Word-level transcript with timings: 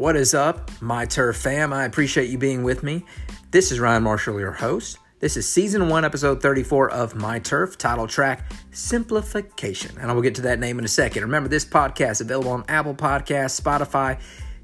What 0.00 0.16
is 0.16 0.32
up, 0.32 0.70
my 0.80 1.04
turf 1.04 1.36
fam? 1.36 1.74
I 1.74 1.84
appreciate 1.84 2.30
you 2.30 2.38
being 2.38 2.62
with 2.62 2.82
me. 2.82 3.04
This 3.50 3.70
is 3.70 3.78
Ryan 3.78 4.02
Marshall, 4.02 4.40
your 4.40 4.52
host. 4.52 4.96
This 5.18 5.36
is 5.36 5.46
season 5.46 5.90
one, 5.90 6.06
episode 6.06 6.40
34 6.40 6.90
of 6.90 7.14
My 7.14 7.38
Turf, 7.38 7.76
title 7.76 8.06
track 8.06 8.50
Simplification. 8.70 9.98
And 10.00 10.10
I 10.10 10.14
will 10.14 10.22
get 10.22 10.36
to 10.36 10.40
that 10.40 10.58
name 10.58 10.78
in 10.78 10.86
a 10.86 10.88
second. 10.88 11.20
Remember, 11.24 11.50
this 11.50 11.66
podcast 11.66 12.22
available 12.22 12.50
on 12.50 12.64
Apple 12.66 12.94
Podcasts, 12.94 13.60
Spotify, 13.60 14.18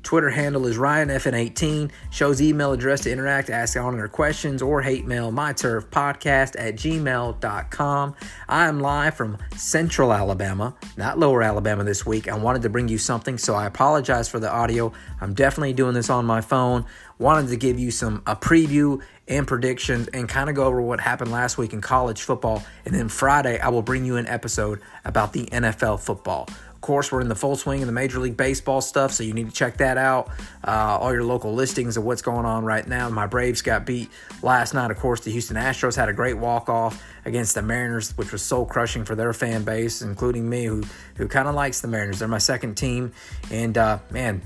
Twitter 0.06 0.30
handle 0.30 0.68
is 0.68 0.76
RyanFN18. 0.76 1.90
Show's 2.12 2.40
email 2.40 2.70
address 2.70 3.00
to 3.00 3.10
interact, 3.10 3.50
ask 3.50 3.76
on 3.76 3.96
their 3.96 4.06
questions, 4.06 4.62
or 4.62 4.80
hate 4.80 5.04
mail 5.04 5.32
myturfpodcast 5.32 6.54
at 6.56 6.76
gmail.com. 6.76 8.14
I 8.48 8.68
am 8.68 8.78
live 8.78 9.14
from 9.14 9.36
Central 9.56 10.12
Alabama, 10.12 10.76
not 10.96 11.18
Lower 11.18 11.42
Alabama 11.42 11.82
this 11.82 12.06
week. 12.06 12.28
I 12.28 12.38
wanted 12.38 12.62
to 12.62 12.68
bring 12.68 12.86
you 12.86 12.98
something, 12.98 13.36
so 13.36 13.56
I 13.56 13.66
apologize 13.66 14.28
for 14.28 14.38
the 14.38 14.48
audio. 14.48 14.92
I'm 15.20 15.34
definitely 15.34 15.72
doing 15.72 15.94
this 15.94 16.08
on 16.08 16.24
my 16.24 16.40
phone. 16.40 16.84
Wanted 17.18 17.48
to 17.48 17.56
give 17.56 17.76
you 17.76 17.90
some 17.90 18.22
a 18.28 18.36
preview 18.36 19.02
and 19.26 19.44
predictions 19.44 20.06
and 20.08 20.28
kind 20.28 20.48
of 20.48 20.54
go 20.54 20.66
over 20.66 20.80
what 20.80 21.00
happened 21.00 21.32
last 21.32 21.58
week 21.58 21.72
in 21.72 21.80
college 21.80 22.22
football. 22.22 22.62
And 22.84 22.94
then 22.94 23.08
Friday, 23.08 23.58
I 23.58 23.70
will 23.70 23.82
bring 23.82 24.04
you 24.04 24.18
an 24.18 24.28
episode 24.28 24.80
about 25.04 25.32
the 25.32 25.46
NFL 25.46 25.98
football 25.98 26.48
course, 26.80 27.10
we're 27.10 27.20
in 27.20 27.28
the 27.28 27.34
full 27.34 27.56
swing 27.56 27.80
of 27.80 27.86
the 27.86 27.92
Major 27.92 28.18
League 28.18 28.36
Baseball 28.36 28.80
stuff, 28.80 29.12
so 29.12 29.22
you 29.22 29.32
need 29.32 29.48
to 29.48 29.54
check 29.54 29.78
that 29.78 29.98
out. 29.98 30.28
Uh, 30.66 30.98
all 31.00 31.12
your 31.12 31.24
local 31.24 31.54
listings 31.54 31.96
of 31.96 32.04
what's 32.04 32.22
going 32.22 32.44
on 32.44 32.64
right 32.64 32.86
now. 32.86 33.08
My 33.08 33.26
Braves 33.26 33.62
got 33.62 33.86
beat 33.86 34.10
last 34.42 34.74
night. 34.74 34.90
Of 34.90 34.98
course, 34.98 35.20
the 35.20 35.30
Houston 35.30 35.56
Astros 35.56 35.96
had 35.96 36.08
a 36.08 36.12
great 36.12 36.38
walk 36.38 36.68
off 36.68 37.02
against 37.24 37.54
the 37.54 37.62
Mariners, 37.62 38.16
which 38.16 38.32
was 38.32 38.42
soul 38.42 38.66
crushing 38.66 39.04
for 39.04 39.14
their 39.14 39.32
fan 39.32 39.64
base, 39.64 40.02
including 40.02 40.48
me, 40.48 40.64
who 40.64 40.82
who 41.16 41.28
kind 41.28 41.48
of 41.48 41.54
likes 41.54 41.80
the 41.80 41.88
Mariners. 41.88 42.18
They're 42.18 42.28
my 42.28 42.38
second 42.38 42.76
team, 42.76 43.12
and 43.50 43.76
uh, 43.76 43.98
man, 44.10 44.42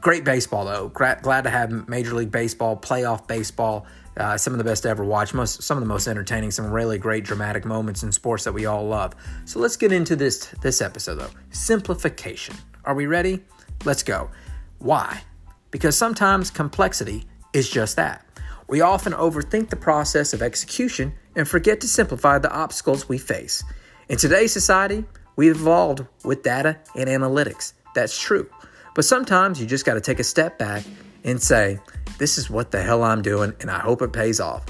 great 0.00 0.24
baseball 0.24 0.64
though. 0.64 0.88
Glad 0.88 1.42
to 1.44 1.50
have 1.50 1.88
Major 1.88 2.14
League 2.14 2.30
Baseball, 2.30 2.76
playoff 2.76 3.26
baseball 3.26 3.86
uh, 4.18 4.36
some 4.36 4.52
of 4.52 4.58
the 4.58 4.64
best 4.64 4.82
to 4.82 4.88
ever 4.88 5.04
watched, 5.04 5.34
most 5.34 5.62
some 5.62 5.76
of 5.76 5.82
the 5.82 5.88
most 5.88 6.06
entertaining, 6.06 6.50
some 6.50 6.70
really 6.70 6.98
great 6.98 7.24
dramatic 7.24 7.64
moments 7.64 8.02
in 8.02 8.12
sports 8.12 8.44
that 8.44 8.52
we 8.52 8.66
all 8.66 8.86
love. 8.86 9.14
So 9.44 9.60
let's 9.60 9.76
get 9.76 9.92
into 9.92 10.16
this 10.16 10.46
this 10.62 10.80
episode 10.80 11.16
though. 11.16 11.30
Simplification. 11.50 12.56
Are 12.84 12.94
we 12.94 13.06
ready? 13.06 13.44
Let's 13.84 14.02
go. 14.02 14.30
Why? 14.78 15.22
Because 15.70 15.96
sometimes 15.96 16.50
complexity 16.50 17.24
is 17.52 17.68
just 17.68 17.96
that. 17.96 18.24
We 18.68 18.80
often 18.80 19.12
overthink 19.12 19.70
the 19.70 19.76
process 19.76 20.32
of 20.34 20.42
execution 20.42 21.14
and 21.36 21.48
forget 21.48 21.80
to 21.80 21.88
simplify 21.88 22.38
the 22.38 22.52
obstacles 22.52 23.08
we 23.08 23.18
face. 23.18 23.64
In 24.08 24.18
today's 24.18 24.52
society, 24.52 25.04
we've 25.36 25.56
evolved 25.56 26.04
with 26.24 26.42
data 26.42 26.78
and 26.94 27.08
analytics. 27.08 27.72
That's 27.94 28.18
true. 28.18 28.50
But 28.94 29.04
sometimes 29.04 29.60
you 29.60 29.66
just 29.66 29.84
got 29.84 29.94
to 29.94 30.00
take 30.00 30.18
a 30.18 30.24
step 30.24 30.58
back 30.58 30.84
and 31.24 31.40
say, 31.40 31.78
this 32.18 32.36
is 32.36 32.50
what 32.50 32.70
the 32.70 32.82
hell 32.82 33.02
I'm 33.02 33.22
doing, 33.22 33.54
and 33.60 33.70
I 33.70 33.78
hope 33.78 34.02
it 34.02 34.12
pays 34.12 34.40
off. 34.40 34.64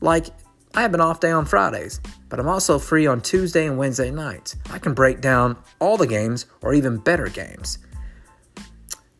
Like, 0.00 0.26
I 0.74 0.82
have 0.82 0.94
an 0.94 1.00
off 1.00 1.20
day 1.20 1.30
on 1.30 1.44
Fridays, 1.44 2.00
but 2.28 2.40
I'm 2.40 2.48
also 2.48 2.78
free 2.78 3.06
on 3.06 3.20
Tuesday 3.20 3.66
and 3.66 3.78
Wednesday 3.78 4.10
nights. 4.10 4.56
I 4.70 4.78
can 4.78 4.94
break 4.94 5.20
down 5.20 5.56
all 5.80 5.96
the 5.96 6.06
games 6.06 6.46
or 6.62 6.74
even 6.74 6.98
better 6.98 7.28
games. 7.28 7.78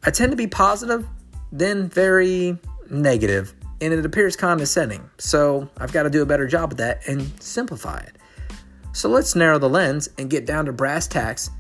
I 0.03 0.11
tend 0.11 0.33
to 0.33 0.37
be 0.37 0.47
positive, 0.47 1.07
then 1.53 1.89
very 1.89 2.59
negative, 2.91 3.55
and 3.81 3.93
it 3.93 4.05
appears 4.05 4.37
condescending. 4.37 5.09
So 5.19 5.69
I've 5.79 5.93
got 5.93 6.05
to 6.05 6.11
do 6.11 6.23
a 6.23 6.27
better 6.27 6.47
job 6.47 6.73
of 6.73 6.79
that 6.79 7.07
and 7.09 7.31
simplify 7.41 8.01
it. 8.01 8.17
So 8.93 9.09
let's 9.09 9.35
narrow 9.35 9.59
the 9.59 9.69
lens 9.69 10.09
and 10.19 10.31
get 10.31 10.47
down 10.47 10.67
to 10.67 10.73
brass 10.73 11.07
tacks 11.07 11.51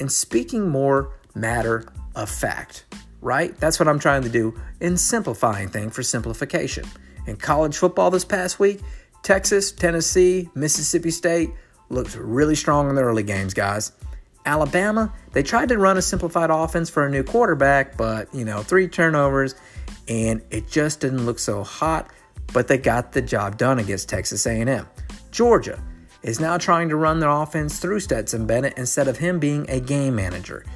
and 0.00 0.10
speaking 0.10 0.68
more 0.68 1.14
matter 1.34 1.86
of 2.14 2.30
fact 2.30 2.84
right? 3.24 3.58
That's 3.58 3.80
what 3.80 3.88
I'm 3.88 3.98
trying 3.98 4.22
to 4.22 4.28
do 4.28 4.54
in 4.80 4.96
simplifying 4.96 5.68
things 5.68 5.94
for 5.94 6.02
simplification. 6.02 6.84
In 7.26 7.36
college 7.36 7.76
football 7.76 8.10
this 8.10 8.24
past 8.24 8.60
week, 8.60 8.80
Texas, 9.22 9.72
Tennessee, 9.72 10.50
Mississippi 10.54 11.10
State 11.10 11.50
looked 11.88 12.14
really 12.16 12.54
strong 12.54 12.90
in 12.90 12.94
the 12.94 13.02
early 13.02 13.22
games, 13.22 13.54
guys. 13.54 13.92
Alabama, 14.44 15.10
they 15.32 15.42
tried 15.42 15.70
to 15.70 15.78
run 15.78 15.96
a 15.96 16.02
simplified 16.02 16.50
offense 16.50 16.90
for 16.90 17.06
a 17.06 17.10
new 17.10 17.22
quarterback, 17.22 17.96
but, 17.96 18.32
you 18.34 18.44
know, 18.44 18.62
three 18.62 18.86
turnovers 18.86 19.54
and 20.06 20.42
it 20.50 20.68
just 20.68 21.00
didn't 21.00 21.24
look 21.24 21.38
so 21.38 21.64
hot, 21.64 22.10
but 22.52 22.68
they 22.68 22.76
got 22.76 23.12
the 23.12 23.22
job 23.22 23.56
done 23.56 23.78
against 23.78 24.10
Texas 24.10 24.46
A&M. 24.46 24.86
Georgia 25.30 25.82
is 26.22 26.40
now 26.40 26.58
trying 26.58 26.90
to 26.90 26.96
run 26.96 27.20
their 27.20 27.30
offense 27.30 27.78
through 27.78 28.00
Stetson 28.00 28.46
Bennett 28.46 28.74
instead 28.76 29.08
of 29.08 29.16
him 29.16 29.38
being 29.38 29.64
a 29.70 29.80
game 29.80 30.14
manager. 30.14 30.66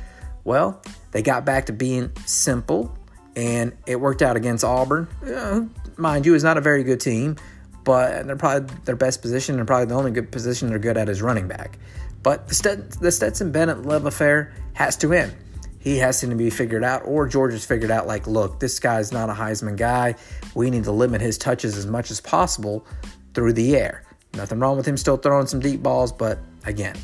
Well, 0.44 0.82
they 1.12 1.22
got 1.22 1.44
back 1.44 1.66
to 1.66 1.72
being 1.72 2.12
simple, 2.26 2.96
and 3.36 3.76
it 3.86 3.96
worked 3.96 4.22
out 4.22 4.36
against 4.36 4.64
Auburn. 4.64 5.08
Uh, 5.24 5.66
mind 5.96 6.26
you, 6.26 6.34
is 6.34 6.44
not 6.44 6.58
a 6.58 6.60
very 6.60 6.84
good 6.84 7.00
team, 7.00 7.36
but 7.84 8.26
they're 8.26 8.36
probably 8.36 8.74
their 8.84 8.96
best 8.96 9.22
position 9.22 9.58
and 9.58 9.66
probably 9.66 9.86
the 9.86 9.94
only 9.94 10.10
good 10.10 10.30
position 10.30 10.68
they're 10.68 10.78
good 10.78 10.96
at 10.96 11.08
is 11.08 11.22
running 11.22 11.48
back. 11.48 11.78
But 12.22 12.48
the, 12.48 12.54
Stet- 12.54 12.90
the 12.92 13.10
Stetson 13.10 13.52
Bennett 13.52 13.82
love 13.82 14.06
affair 14.06 14.52
has 14.74 14.96
to 14.98 15.12
end. 15.12 15.34
He 15.78 15.96
has 15.98 16.20
to 16.20 16.26
be 16.34 16.50
figured 16.50 16.84
out, 16.84 17.02
or 17.04 17.28
George 17.28 17.52
has 17.52 17.64
figured 17.64 17.90
out, 17.90 18.06
like, 18.06 18.26
look, 18.26 18.60
this 18.60 18.78
guy's 18.80 19.12
not 19.12 19.30
a 19.30 19.32
Heisman 19.32 19.76
guy. 19.76 20.16
We 20.54 20.70
need 20.70 20.84
to 20.84 20.92
limit 20.92 21.20
his 21.20 21.38
touches 21.38 21.78
as 21.78 21.86
much 21.86 22.10
as 22.10 22.20
possible 22.20 22.84
through 23.32 23.52
the 23.52 23.76
air. 23.76 24.02
Nothing 24.34 24.58
wrong 24.58 24.76
with 24.76 24.86
him 24.86 24.96
still 24.96 25.16
throwing 25.16 25.46
some 25.46 25.60
deep 25.60 25.82
balls, 25.82 26.12
but 26.12 26.38
again, 26.64 26.96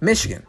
Michigan 0.00 0.46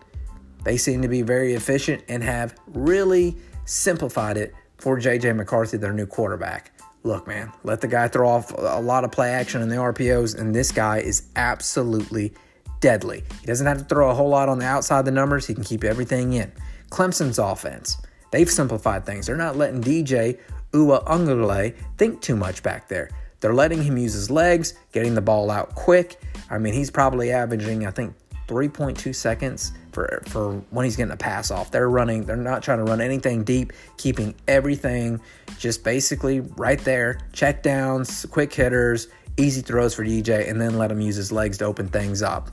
they 0.69 0.77
seem 0.77 1.01
to 1.01 1.07
be 1.07 1.23
very 1.23 1.55
efficient 1.55 2.03
and 2.09 2.21
have 2.21 2.53
really 2.67 3.35
simplified 3.65 4.37
it 4.37 4.53
for 4.77 4.99
JJ 4.99 5.35
McCarthy, 5.35 5.77
their 5.77 5.93
new 5.93 6.05
quarterback. 6.05 6.71
Look, 7.01 7.25
man, 7.25 7.51
let 7.63 7.81
the 7.81 7.87
guy 7.87 8.07
throw 8.07 8.29
off 8.29 8.53
a 8.55 8.79
lot 8.79 9.03
of 9.03 9.11
play 9.11 9.31
action 9.31 9.63
in 9.63 9.69
the 9.69 9.77
RPOs, 9.77 10.37
and 10.37 10.53
this 10.53 10.71
guy 10.71 10.99
is 10.99 11.23
absolutely 11.35 12.33
deadly. 12.81 13.23
He 13.41 13.47
doesn't 13.47 13.65
have 13.65 13.79
to 13.79 13.83
throw 13.85 14.11
a 14.11 14.13
whole 14.13 14.29
lot 14.29 14.47
on 14.47 14.59
the 14.59 14.65
outside 14.67 15.05
the 15.05 15.11
numbers, 15.11 15.47
he 15.47 15.55
can 15.55 15.63
keep 15.63 15.83
everything 15.83 16.33
in. 16.33 16.51
Clemson's 16.91 17.39
offense, 17.39 17.97
they've 18.29 18.47
simplified 18.47 19.07
things. 19.07 19.25
They're 19.25 19.35
not 19.35 19.55
letting 19.55 19.81
DJ 19.81 20.37
Uiagalelei 20.73 21.73
think 21.97 22.21
too 22.21 22.35
much 22.35 22.61
back 22.61 22.87
there. 22.87 23.09
They're 23.39 23.55
letting 23.55 23.81
him 23.81 23.97
use 23.97 24.13
his 24.13 24.29
legs, 24.29 24.75
getting 24.91 25.15
the 25.15 25.21
ball 25.21 25.49
out 25.49 25.73
quick. 25.73 26.21
I 26.51 26.59
mean, 26.59 26.75
he's 26.75 26.91
probably 26.91 27.31
averaging, 27.31 27.87
I 27.87 27.89
think, 27.89 28.13
3.2 28.47 29.15
seconds 29.15 29.71
for 29.99 30.21
for 30.27 30.53
when 30.69 30.85
he's 30.85 30.95
getting 30.95 31.11
a 31.11 31.17
pass 31.17 31.51
off. 31.51 31.71
They're 31.71 31.89
running, 31.89 32.25
they're 32.25 32.35
not 32.35 32.63
trying 32.63 32.77
to 32.79 32.83
run 32.85 33.01
anything 33.01 33.43
deep, 33.43 33.73
keeping 33.97 34.33
everything 34.47 35.19
just 35.57 35.83
basically 35.83 36.39
right 36.39 36.79
there. 36.79 37.19
Check 37.33 37.63
downs, 37.63 38.25
quick 38.31 38.53
hitters, 38.53 39.07
easy 39.37 39.61
throws 39.61 39.93
for 39.93 40.05
DJ, 40.05 40.49
and 40.49 40.59
then 40.59 40.77
let 40.77 40.91
him 40.91 41.01
use 41.01 41.15
his 41.15 41.31
legs 41.31 41.57
to 41.57 41.65
open 41.65 41.87
things 41.87 42.21
up. 42.21 42.49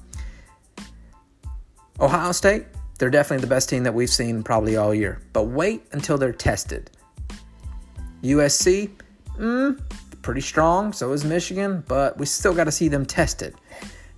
Ohio 2.01 2.33
State, 2.33 2.67
they're 2.99 3.11
definitely 3.11 3.43
the 3.43 3.55
best 3.55 3.69
team 3.69 3.85
that 3.85 3.95
we've 3.95 4.11
seen 4.11 4.43
probably 4.43 4.77
all 4.77 4.95
year. 4.95 5.23
But 5.33 5.45
wait 5.45 5.87
until 5.93 6.19
they're 6.19 6.33
tested. 6.33 6.91
USC, 8.23 8.91
mm, 9.39 9.81
pretty 10.23 10.41
strong. 10.41 10.93
So 10.93 11.13
is 11.13 11.25
Michigan, 11.25 11.85
but 11.87 12.19
we 12.19 12.27
still 12.27 12.53
got 12.53 12.65
to 12.65 12.73
see 12.73 12.89
them 12.89 13.07
tested. 13.07 13.55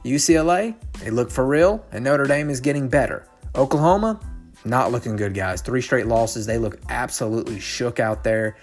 UCLA, 0.04 0.74
they 1.00 1.10
look 1.10 1.30
for 1.30 1.46
real, 1.46 1.84
and 1.92 2.04
Notre 2.04 2.26
Dame 2.26 2.50
is 2.50 2.60
getting 2.60 2.88
better. 2.88 3.26
Oklahoma, 3.54 4.20
not 4.64 4.92
looking 4.92 5.16
good, 5.16 5.34
guys. 5.34 5.60
Three 5.60 5.82
straight 5.82 6.06
losses. 6.06 6.46
They 6.46 6.58
look 6.58 6.78
absolutely 6.88 7.60
shook 7.60 8.00
out 8.00 8.24
there. 8.24 8.56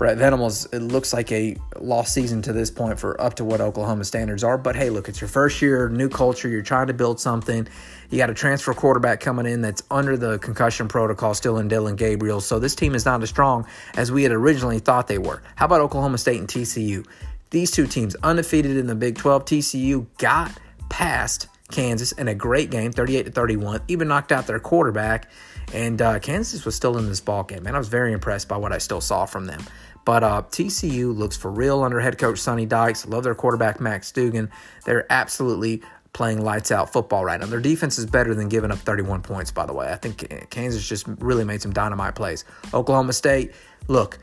Brent 0.00 0.18
Venables, 0.18 0.64
it 0.72 0.78
looks 0.78 1.12
like 1.12 1.30
a 1.30 1.58
lost 1.78 2.14
season 2.14 2.40
to 2.42 2.54
this 2.54 2.70
point 2.70 2.98
for 2.98 3.20
up 3.20 3.34
to 3.34 3.44
what 3.44 3.60
Oklahoma 3.60 4.04
standards 4.04 4.42
are. 4.42 4.56
But 4.56 4.74
hey, 4.74 4.88
look, 4.88 5.10
it's 5.10 5.20
your 5.20 5.28
first 5.28 5.60
year, 5.60 5.90
new 5.90 6.08
culture. 6.08 6.48
You're 6.48 6.62
trying 6.62 6.86
to 6.86 6.94
build 6.94 7.20
something. 7.20 7.68
You 8.08 8.16
got 8.16 8.30
a 8.30 8.34
transfer 8.34 8.72
quarterback 8.72 9.20
coming 9.20 9.44
in 9.44 9.60
that's 9.60 9.82
under 9.90 10.16
the 10.16 10.38
concussion 10.38 10.88
protocol 10.88 11.34
still 11.34 11.58
in 11.58 11.68
Dillon 11.68 11.96
Gabriel. 11.96 12.40
So 12.40 12.58
this 12.58 12.74
team 12.74 12.94
is 12.94 13.04
not 13.04 13.22
as 13.22 13.28
strong 13.28 13.66
as 13.98 14.10
we 14.10 14.22
had 14.22 14.32
originally 14.32 14.78
thought 14.78 15.06
they 15.06 15.18
were. 15.18 15.42
How 15.56 15.66
about 15.66 15.82
Oklahoma 15.82 16.16
State 16.16 16.38
and 16.38 16.48
TCU? 16.48 17.06
These 17.50 17.70
two 17.70 17.86
teams, 17.86 18.16
undefeated 18.22 18.78
in 18.78 18.86
the 18.86 18.94
Big 18.94 19.18
12, 19.18 19.44
TCU 19.44 20.06
got 20.16 20.50
past 20.90 21.46
Kansas 21.70 22.12
in 22.12 22.28
a 22.28 22.34
great 22.34 22.70
game, 22.70 22.92
38 22.92 23.24
to 23.24 23.30
31. 23.30 23.80
Even 23.88 24.08
knocked 24.08 24.32
out 24.32 24.46
their 24.46 24.60
quarterback, 24.60 25.30
and 25.72 26.02
uh, 26.02 26.18
Kansas 26.18 26.64
was 26.64 26.74
still 26.74 26.98
in 26.98 27.08
this 27.08 27.20
ball 27.20 27.44
game. 27.44 27.66
And 27.66 27.74
I 27.74 27.78
was 27.78 27.88
very 27.88 28.12
impressed 28.12 28.48
by 28.48 28.58
what 28.58 28.72
I 28.72 28.78
still 28.78 29.00
saw 29.00 29.24
from 29.24 29.46
them. 29.46 29.62
But 30.04 30.24
uh, 30.24 30.42
TCU 30.50 31.16
looks 31.16 31.36
for 31.36 31.50
real 31.50 31.82
under 31.82 32.00
head 32.00 32.18
coach 32.18 32.38
Sonny 32.38 32.66
Dykes. 32.66 33.06
Love 33.06 33.24
their 33.24 33.34
quarterback 33.34 33.80
Max 33.80 34.10
Duggan. 34.12 34.50
They're 34.84 35.06
absolutely 35.10 35.82
playing 36.12 36.42
lights 36.42 36.72
out 36.72 36.92
football 36.92 37.24
right 37.24 37.38
now. 37.38 37.46
Their 37.46 37.60
defense 37.60 37.98
is 37.98 38.06
better 38.06 38.34
than 38.34 38.48
giving 38.48 38.70
up 38.70 38.78
31 38.78 39.22
points, 39.22 39.50
by 39.52 39.66
the 39.66 39.72
way. 39.72 39.92
I 39.92 39.96
think 39.96 40.50
Kansas 40.50 40.86
just 40.88 41.06
really 41.06 41.44
made 41.44 41.62
some 41.62 41.72
dynamite 41.72 42.14
plays. 42.14 42.44
Oklahoma 42.74 43.12
State, 43.12 43.52
look, 43.88 44.18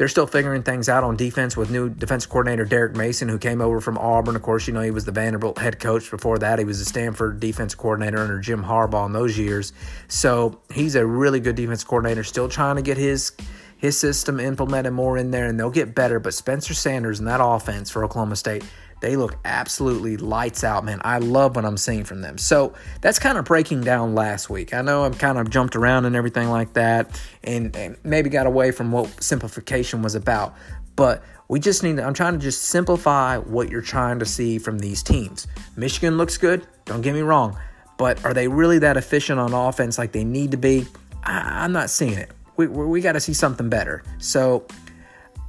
they're 0.00 0.08
still 0.08 0.26
figuring 0.26 0.62
things 0.62 0.88
out 0.88 1.04
on 1.04 1.14
defense 1.14 1.58
with 1.58 1.70
new 1.70 1.90
defensive 1.90 2.30
coordinator 2.30 2.64
Derek 2.64 2.96
Mason, 2.96 3.28
who 3.28 3.36
came 3.36 3.60
over 3.60 3.82
from 3.82 3.98
Auburn. 3.98 4.34
Of 4.34 4.40
course, 4.40 4.66
you 4.66 4.72
know, 4.72 4.80
he 4.80 4.90
was 4.90 5.04
the 5.04 5.12
Vanderbilt 5.12 5.58
head 5.58 5.78
coach. 5.78 6.10
Before 6.10 6.38
that, 6.38 6.58
he 6.58 6.64
was 6.64 6.78
the 6.78 6.86
Stanford 6.86 7.38
defense 7.38 7.74
coordinator 7.74 8.16
under 8.16 8.38
Jim 8.38 8.64
Harbaugh 8.64 9.04
in 9.04 9.12
those 9.12 9.36
years. 9.36 9.74
So 10.08 10.58
he's 10.72 10.94
a 10.94 11.04
really 11.04 11.38
good 11.38 11.54
defense 11.54 11.84
coordinator, 11.84 12.24
still 12.24 12.48
trying 12.48 12.76
to 12.76 12.82
get 12.82 12.96
his 12.96 13.32
his 13.76 13.98
system 13.98 14.40
implemented 14.40 14.94
more 14.94 15.18
in 15.18 15.32
there 15.32 15.44
and 15.44 15.60
they'll 15.60 15.68
get 15.68 15.94
better. 15.94 16.18
But 16.18 16.32
Spencer 16.32 16.72
Sanders 16.72 17.18
and 17.18 17.28
that 17.28 17.40
offense 17.42 17.90
for 17.90 18.02
Oklahoma 18.02 18.36
State, 18.36 18.64
they 19.00 19.16
look 19.16 19.38
absolutely 19.44 20.16
lights 20.16 20.62
out, 20.64 20.84
man. 20.84 21.00
I 21.04 21.18
love 21.18 21.56
what 21.56 21.64
I'm 21.64 21.76
seeing 21.76 22.04
from 22.04 22.20
them. 22.20 22.38
So 22.38 22.74
that's 23.00 23.18
kind 23.18 23.38
of 23.38 23.44
breaking 23.44 23.82
down 23.82 24.14
last 24.14 24.50
week. 24.50 24.74
I 24.74 24.82
know 24.82 25.04
I've 25.04 25.18
kind 25.18 25.38
of 25.38 25.50
jumped 25.50 25.76
around 25.76 26.04
and 26.04 26.14
everything 26.14 26.50
like 26.50 26.74
that 26.74 27.20
and, 27.42 27.74
and 27.76 27.96
maybe 28.04 28.30
got 28.30 28.46
away 28.46 28.70
from 28.70 28.92
what 28.92 29.22
simplification 29.22 30.02
was 30.02 30.14
about. 30.14 30.54
But 30.96 31.22
we 31.48 31.60
just 31.60 31.82
need 31.82 31.96
to, 31.96 32.04
I'm 32.04 32.14
trying 32.14 32.34
to 32.34 32.38
just 32.38 32.64
simplify 32.64 33.38
what 33.38 33.70
you're 33.70 33.80
trying 33.80 34.18
to 34.18 34.26
see 34.26 34.58
from 34.58 34.78
these 34.78 35.02
teams. 35.02 35.46
Michigan 35.76 36.16
looks 36.16 36.36
good, 36.36 36.66
don't 36.84 37.00
get 37.00 37.14
me 37.14 37.22
wrong, 37.22 37.58
but 37.96 38.24
are 38.24 38.34
they 38.34 38.48
really 38.48 38.78
that 38.80 38.96
efficient 38.96 39.40
on 39.40 39.52
offense 39.52 39.98
like 39.98 40.12
they 40.12 40.24
need 40.24 40.50
to 40.50 40.56
be? 40.56 40.86
I, 41.24 41.64
I'm 41.64 41.72
not 41.72 41.90
seeing 41.90 42.14
it 42.14 42.30
we, 42.60 42.66
we 42.66 43.00
got 43.00 43.12
to 43.12 43.20
see 43.20 43.32
something 43.32 43.68
better. 43.68 44.02
So 44.18 44.66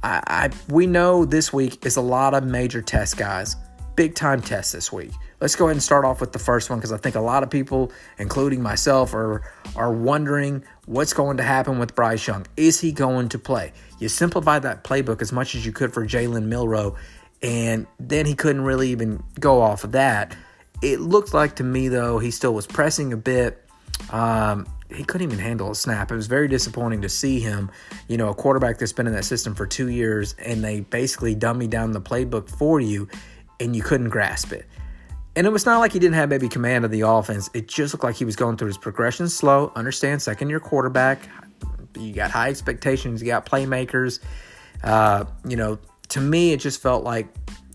I, 0.02 0.22
I 0.26 0.50
we 0.68 0.86
know 0.86 1.24
this 1.24 1.52
week 1.52 1.84
is 1.86 1.96
a 1.96 2.00
lot 2.00 2.34
of 2.34 2.44
major 2.44 2.82
tests, 2.82 3.14
guys. 3.14 3.56
Big 3.94 4.14
time 4.14 4.40
tests 4.40 4.72
this 4.72 4.90
week. 4.90 5.12
Let's 5.40 5.54
go 5.54 5.66
ahead 5.66 5.76
and 5.76 5.82
start 5.82 6.04
off 6.04 6.20
with 6.20 6.32
the 6.32 6.38
first 6.38 6.70
one 6.70 6.78
because 6.78 6.92
I 6.92 6.96
think 6.96 7.14
a 7.14 7.20
lot 7.20 7.42
of 7.42 7.50
people, 7.50 7.92
including 8.18 8.62
myself, 8.62 9.12
are 9.14 9.42
are 9.76 9.92
wondering 9.92 10.64
what's 10.86 11.12
going 11.12 11.36
to 11.36 11.42
happen 11.42 11.78
with 11.78 11.94
Bryce 11.94 12.26
Young. 12.26 12.46
Is 12.56 12.80
he 12.80 12.92
going 12.92 13.28
to 13.30 13.38
play? 13.38 13.72
You 13.98 14.08
simplify 14.08 14.58
that 14.60 14.84
playbook 14.84 15.20
as 15.22 15.32
much 15.32 15.54
as 15.54 15.66
you 15.66 15.72
could 15.72 15.92
for 15.92 16.06
Jalen 16.06 16.46
Milroe, 16.46 16.96
and 17.42 17.86
then 18.00 18.26
he 18.26 18.34
couldn't 18.34 18.62
really 18.62 18.90
even 18.90 19.22
go 19.38 19.60
off 19.60 19.84
of 19.84 19.92
that. 19.92 20.36
It 20.82 21.00
looked 21.00 21.34
like 21.34 21.56
to 21.56 21.64
me 21.64 21.88
though 21.88 22.18
he 22.18 22.30
still 22.30 22.54
was 22.54 22.66
pressing 22.66 23.12
a 23.12 23.16
bit. 23.16 23.62
Um, 24.10 24.66
he 24.94 25.04
couldn't 25.04 25.26
even 25.26 25.38
handle 25.38 25.70
a 25.70 25.74
snap. 25.74 26.10
It 26.10 26.14
was 26.14 26.26
very 26.26 26.48
disappointing 26.48 27.02
to 27.02 27.08
see 27.08 27.40
him, 27.40 27.70
you 28.08 28.16
know, 28.16 28.28
a 28.28 28.34
quarterback 28.34 28.78
that's 28.78 28.92
been 28.92 29.06
in 29.06 29.12
that 29.14 29.24
system 29.24 29.54
for 29.54 29.66
two 29.66 29.88
years, 29.88 30.34
and 30.38 30.62
they 30.62 30.80
basically 30.80 31.34
dummy 31.34 31.66
down 31.66 31.92
the 31.92 32.00
playbook 32.00 32.48
for 32.48 32.80
you, 32.80 33.08
and 33.60 33.74
you 33.74 33.82
couldn't 33.82 34.10
grasp 34.10 34.52
it. 34.52 34.66
And 35.34 35.46
it 35.46 35.50
was 35.50 35.64
not 35.64 35.78
like 35.78 35.92
he 35.92 35.98
didn't 35.98 36.14
have 36.14 36.28
maybe 36.28 36.48
command 36.48 36.84
of 36.84 36.90
the 36.90 37.00
offense. 37.02 37.48
It 37.54 37.66
just 37.66 37.94
looked 37.94 38.04
like 38.04 38.16
he 38.16 38.24
was 38.24 38.36
going 38.36 38.56
through 38.56 38.68
his 38.68 38.76
progression 38.76 39.28
slow. 39.28 39.72
Understand, 39.74 40.20
second 40.20 40.50
year 40.50 40.60
quarterback, 40.60 41.28
you 41.98 42.12
got 42.12 42.30
high 42.30 42.50
expectations, 42.50 43.22
you 43.22 43.28
got 43.28 43.46
playmakers. 43.46 44.20
Uh, 44.84 45.24
you 45.46 45.56
know, 45.56 45.78
to 46.08 46.20
me, 46.20 46.52
it 46.52 46.60
just 46.60 46.82
felt 46.82 47.04
like 47.04 47.28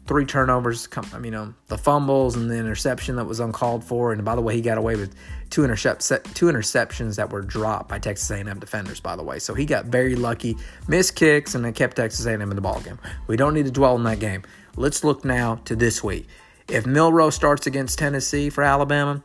three 0.07 0.25
turnovers, 0.25 0.87
I 1.13 1.19
mean, 1.19 1.35
um, 1.35 1.55
the 1.67 1.77
fumbles 1.77 2.35
and 2.35 2.49
the 2.49 2.55
interception 2.55 3.17
that 3.17 3.25
was 3.25 3.39
uncalled 3.39 3.83
for. 3.83 4.13
And 4.13 4.23
by 4.23 4.35
the 4.35 4.41
way, 4.41 4.55
he 4.55 4.61
got 4.61 4.77
away 4.77 4.95
with 4.95 5.13
two, 5.49 5.63
intercept, 5.63 6.01
two 6.35 6.47
interceptions 6.47 7.17
that 7.17 7.29
were 7.29 7.41
dropped 7.41 7.89
by 7.89 7.99
Texas 7.99 8.29
A&M 8.31 8.59
defenders, 8.59 8.99
by 8.99 9.15
the 9.15 9.23
way. 9.23 9.39
So 9.39 9.53
he 9.53 9.65
got 9.65 9.85
very 9.85 10.15
lucky, 10.15 10.57
missed 10.87 11.15
kicks, 11.15 11.55
and 11.55 11.63
they 11.63 11.71
kept 11.71 11.97
Texas 11.97 12.25
A&M 12.25 12.41
in 12.41 12.55
the 12.55 12.61
ball 12.61 12.79
game. 12.81 12.97
We 13.27 13.37
don't 13.37 13.53
need 13.53 13.65
to 13.65 13.71
dwell 13.71 13.95
on 13.95 14.03
that 14.05 14.19
game. 14.19 14.43
Let's 14.75 15.03
look 15.03 15.25
now 15.25 15.55
to 15.65 15.75
this 15.75 16.03
week. 16.03 16.27
If 16.67 16.85
Milroe 16.85 17.29
starts 17.29 17.67
against 17.67 17.99
Tennessee 17.99 18.49
for 18.49 18.63
Alabama, 18.63 19.23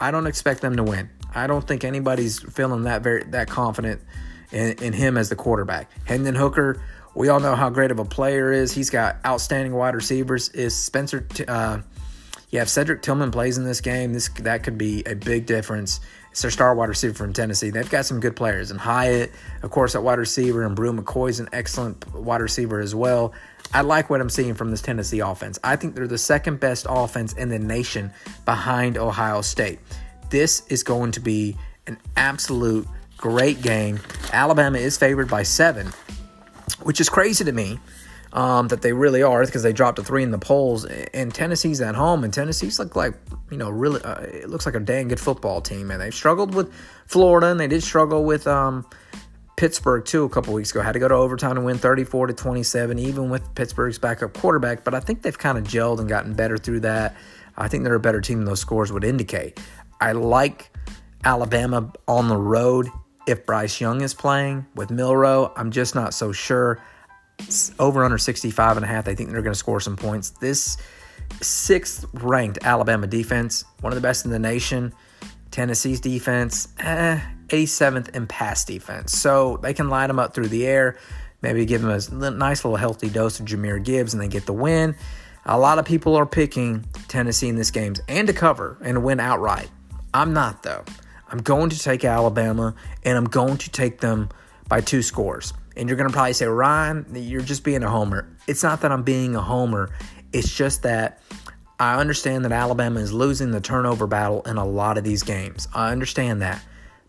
I 0.00 0.10
don't 0.10 0.26
expect 0.26 0.60
them 0.60 0.76
to 0.76 0.82
win. 0.82 1.10
I 1.34 1.46
don't 1.46 1.66
think 1.66 1.84
anybody's 1.84 2.40
feeling 2.40 2.82
that 2.84 3.02
very 3.02 3.24
that 3.24 3.48
confident 3.48 4.00
in, 4.52 4.72
in 4.82 4.92
him 4.92 5.16
as 5.16 5.28
the 5.28 5.36
quarterback. 5.36 5.90
Hendon 6.04 6.34
Hooker 6.36 6.80
we 7.14 7.28
all 7.28 7.40
know 7.40 7.54
how 7.54 7.70
great 7.70 7.90
of 7.90 7.98
a 7.98 8.04
player 8.04 8.52
is. 8.52 8.72
He's 8.72 8.90
got 8.90 9.16
outstanding 9.24 9.74
wide 9.74 9.94
receivers. 9.94 10.48
Is 10.50 10.76
Spencer? 10.76 11.26
Uh, 11.46 11.78
yeah, 12.50 12.62
if 12.62 12.68
Cedric 12.68 13.02
Tillman 13.02 13.30
plays 13.30 13.58
in 13.58 13.64
this 13.64 13.80
game, 13.80 14.12
this 14.12 14.28
that 14.40 14.62
could 14.62 14.78
be 14.78 15.02
a 15.04 15.14
big 15.14 15.46
difference. 15.46 16.00
It's 16.30 16.42
their 16.42 16.50
star 16.50 16.74
wide 16.74 16.88
receiver 16.88 17.14
from 17.14 17.32
Tennessee. 17.32 17.70
They've 17.70 17.88
got 17.88 18.06
some 18.06 18.18
good 18.18 18.34
players, 18.34 18.72
and 18.72 18.80
Hyatt, 18.80 19.32
of 19.62 19.70
course, 19.70 19.94
at 19.94 20.02
wide 20.02 20.18
receiver, 20.18 20.64
and 20.64 20.74
Bru 20.74 20.92
McCoy's 20.92 21.38
an 21.38 21.48
excellent 21.52 22.12
wide 22.12 22.40
receiver 22.40 22.80
as 22.80 22.94
well. 22.94 23.32
I 23.72 23.82
like 23.82 24.10
what 24.10 24.20
I'm 24.20 24.30
seeing 24.30 24.54
from 24.54 24.70
this 24.70 24.82
Tennessee 24.82 25.20
offense. 25.20 25.58
I 25.62 25.76
think 25.76 25.94
they're 25.94 26.08
the 26.08 26.18
second 26.18 26.58
best 26.58 26.86
offense 26.88 27.32
in 27.34 27.48
the 27.48 27.58
nation 27.58 28.12
behind 28.44 28.98
Ohio 28.98 29.40
State. 29.40 29.78
This 30.30 30.66
is 30.68 30.82
going 30.82 31.12
to 31.12 31.20
be 31.20 31.56
an 31.86 31.98
absolute 32.16 32.86
great 33.16 33.62
game. 33.62 34.00
Alabama 34.32 34.78
is 34.78 34.96
favored 34.96 35.28
by 35.28 35.44
seven 35.44 35.92
which 36.82 37.00
is 37.00 37.08
crazy 37.08 37.44
to 37.44 37.52
me 37.52 37.78
um, 38.34 38.68
that 38.68 38.82
they 38.82 38.92
really 38.92 39.22
are 39.22 39.44
because 39.46 39.62
they 39.62 39.72
dropped 39.72 39.98
a 39.98 40.02
three 40.02 40.22
in 40.22 40.32
the 40.32 40.38
polls. 40.38 40.84
And 40.84 41.32
Tennessee's 41.32 41.80
at 41.80 41.94
home, 41.94 42.24
and 42.24 42.34
Tennessee's 42.34 42.78
look 42.78 42.96
like 42.96 43.14
you 43.50 43.56
know 43.56 43.70
really 43.70 44.02
uh, 44.02 44.20
it 44.20 44.50
looks 44.50 44.66
like 44.66 44.74
a 44.74 44.80
dang 44.80 45.08
good 45.08 45.20
football 45.20 45.60
team. 45.60 45.90
And 45.90 46.00
they've 46.00 46.14
struggled 46.14 46.54
with 46.54 46.72
Florida, 47.06 47.46
and 47.46 47.58
they 47.58 47.68
did 47.68 47.82
struggle 47.82 48.24
with 48.24 48.46
um, 48.46 48.84
Pittsburgh 49.56 50.04
too 50.04 50.24
a 50.24 50.28
couple 50.28 50.52
weeks 50.52 50.72
ago. 50.72 50.82
Had 50.82 50.92
to 50.92 50.98
go 50.98 51.08
to 51.08 51.14
overtime 51.14 51.56
and 51.56 51.64
win 51.64 51.78
34 51.78 52.28
to 52.28 52.32
27, 52.34 52.98
even 52.98 53.30
with 53.30 53.54
Pittsburgh's 53.54 53.98
backup 53.98 54.34
quarterback. 54.34 54.82
But 54.84 54.94
I 54.94 55.00
think 55.00 55.22
they've 55.22 55.38
kind 55.38 55.56
of 55.56 55.64
gelled 55.64 56.00
and 56.00 56.08
gotten 56.08 56.34
better 56.34 56.58
through 56.58 56.80
that. 56.80 57.16
I 57.56 57.68
think 57.68 57.84
they're 57.84 57.94
a 57.94 58.00
better 58.00 58.20
team 58.20 58.38
than 58.38 58.46
those 58.46 58.60
scores 58.60 58.90
would 58.90 59.04
indicate. 59.04 59.60
I 60.00 60.10
like 60.10 60.76
Alabama 61.24 61.92
on 62.08 62.28
the 62.28 62.36
road 62.36 62.88
if 63.26 63.46
Bryce 63.46 63.80
Young 63.80 64.00
is 64.02 64.14
playing 64.14 64.66
with 64.74 64.90
Milroe, 64.90 65.52
I'm 65.56 65.70
just 65.70 65.94
not 65.94 66.14
so 66.14 66.32
sure. 66.32 66.80
over 67.78 68.04
under 68.04 68.18
65 68.18 68.76
and 68.76 68.84
a 68.84 68.88
half, 68.88 69.04
they 69.04 69.14
think 69.14 69.30
they're 69.30 69.42
going 69.42 69.52
to 69.52 69.58
score 69.58 69.80
some 69.80 69.96
points. 69.96 70.30
This 70.30 70.76
sixth 71.40 72.04
ranked 72.14 72.58
Alabama 72.62 73.06
defense, 73.06 73.64
one 73.80 73.92
of 73.92 73.96
the 73.96 74.02
best 74.02 74.24
in 74.24 74.30
the 74.30 74.38
nation. 74.38 74.92
Tennessee's 75.50 76.00
defense, 76.00 76.68
eh, 76.80 77.20
87th 77.48 78.08
in 78.10 78.26
pass 78.26 78.64
defense. 78.64 79.16
So 79.16 79.58
they 79.62 79.72
can 79.72 79.88
line 79.88 80.08
them 80.08 80.18
up 80.18 80.34
through 80.34 80.48
the 80.48 80.66
air, 80.66 80.98
maybe 81.42 81.64
give 81.64 81.82
them 81.82 81.90
a 81.90 82.30
nice 82.30 82.64
little 82.64 82.76
healthy 82.76 83.08
dose 83.08 83.38
of 83.38 83.46
Jahmyr 83.46 83.82
Gibbs 83.82 84.14
and 84.14 84.22
they 84.22 84.28
get 84.28 84.46
the 84.46 84.52
win. 84.52 84.96
A 85.46 85.58
lot 85.58 85.78
of 85.78 85.84
people 85.84 86.16
are 86.16 86.26
picking 86.26 86.84
Tennessee 87.06 87.48
in 87.48 87.56
this 87.56 87.70
game 87.70 87.94
and 88.08 88.26
to 88.26 88.32
cover 88.32 88.78
and 88.82 89.04
win 89.04 89.20
outright. 89.20 89.68
I'm 90.12 90.32
not, 90.32 90.62
though. 90.62 90.84
I'm 91.34 91.42
going 91.42 91.68
to 91.70 91.78
take 91.80 92.04
Alabama 92.04 92.76
and 93.02 93.18
I'm 93.18 93.24
going 93.24 93.58
to 93.58 93.68
take 93.68 93.98
them 93.98 94.28
by 94.68 94.80
two 94.80 95.02
scores. 95.02 95.52
And 95.76 95.88
you're 95.88 95.96
going 95.96 96.08
to 96.08 96.12
probably 96.12 96.32
say, 96.32 96.46
Ryan, 96.46 97.04
you're 97.12 97.42
just 97.42 97.64
being 97.64 97.82
a 97.82 97.90
homer. 97.90 98.28
It's 98.46 98.62
not 98.62 98.82
that 98.82 98.92
I'm 98.92 99.02
being 99.02 99.34
a 99.34 99.40
homer, 99.40 99.90
it's 100.32 100.54
just 100.54 100.84
that 100.84 101.20
I 101.80 101.98
understand 101.98 102.44
that 102.44 102.52
Alabama 102.52 103.00
is 103.00 103.12
losing 103.12 103.50
the 103.50 103.60
turnover 103.60 104.06
battle 104.06 104.42
in 104.42 104.58
a 104.58 104.64
lot 104.64 104.96
of 104.96 105.02
these 105.02 105.24
games. 105.24 105.66
I 105.74 105.90
understand 105.90 106.40
that. 106.42 106.62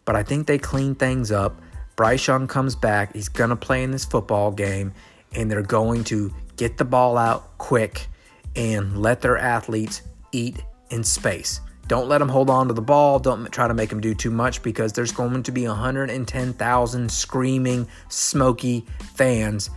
But 0.06 0.16
I 0.16 0.24
think 0.24 0.48
they 0.48 0.58
clean 0.58 0.96
things 0.96 1.32
up. 1.32 1.62
Bryce 1.96 2.26
Young 2.26 2.48
comes 2.48 2.76
back. 2.76 3.14
He's 3.14 3.30
going 3.30 3.52
to 3.52 3.56
play 3.56 3.84
in 3.84 3.92
this 3.92 4.06
football 4.06 4.50
game, 4.50 4.92
and 5.34 5.52
they're 5.52 5.62
going 5.62 6.04
to 6.06 6.34
get 6.58 6.80
the 6.80 6.86
ball 6.86 7.20
out 7.20 7.60
quick 7.60 8.08
and 8.56 9.00
let 9.00 9.22
their 9.22 9.38
athletes 9.38 10.02
eat 10.32 10.64
in 10.90 11.04
space. 11.04 11.62
Don't 11.88 12.08
let 12.08 12.18
them 12.18 12.30
hold 12.30 12.50
on 12.50 12.68
to 12.68 12.74
the 12.74 12.82
ball. 12.82 13.20
Don't 13.20 13.52
try 13.52 13.68
to 13.68 13.74
make 13.74 13.90
them 13.90 14.02
do 14.02 14.16
too 14.16 14.32
much 14.32 14.64
because 14.64 14.94
there's 14.94 15.12
going 15.12 15.44
to 15.44 15.52
be 15.52 15.68
110,000 15.68 17.12
screaming, 17.12 17.88
smoky 18.10 18.86
fans 19.16 19.70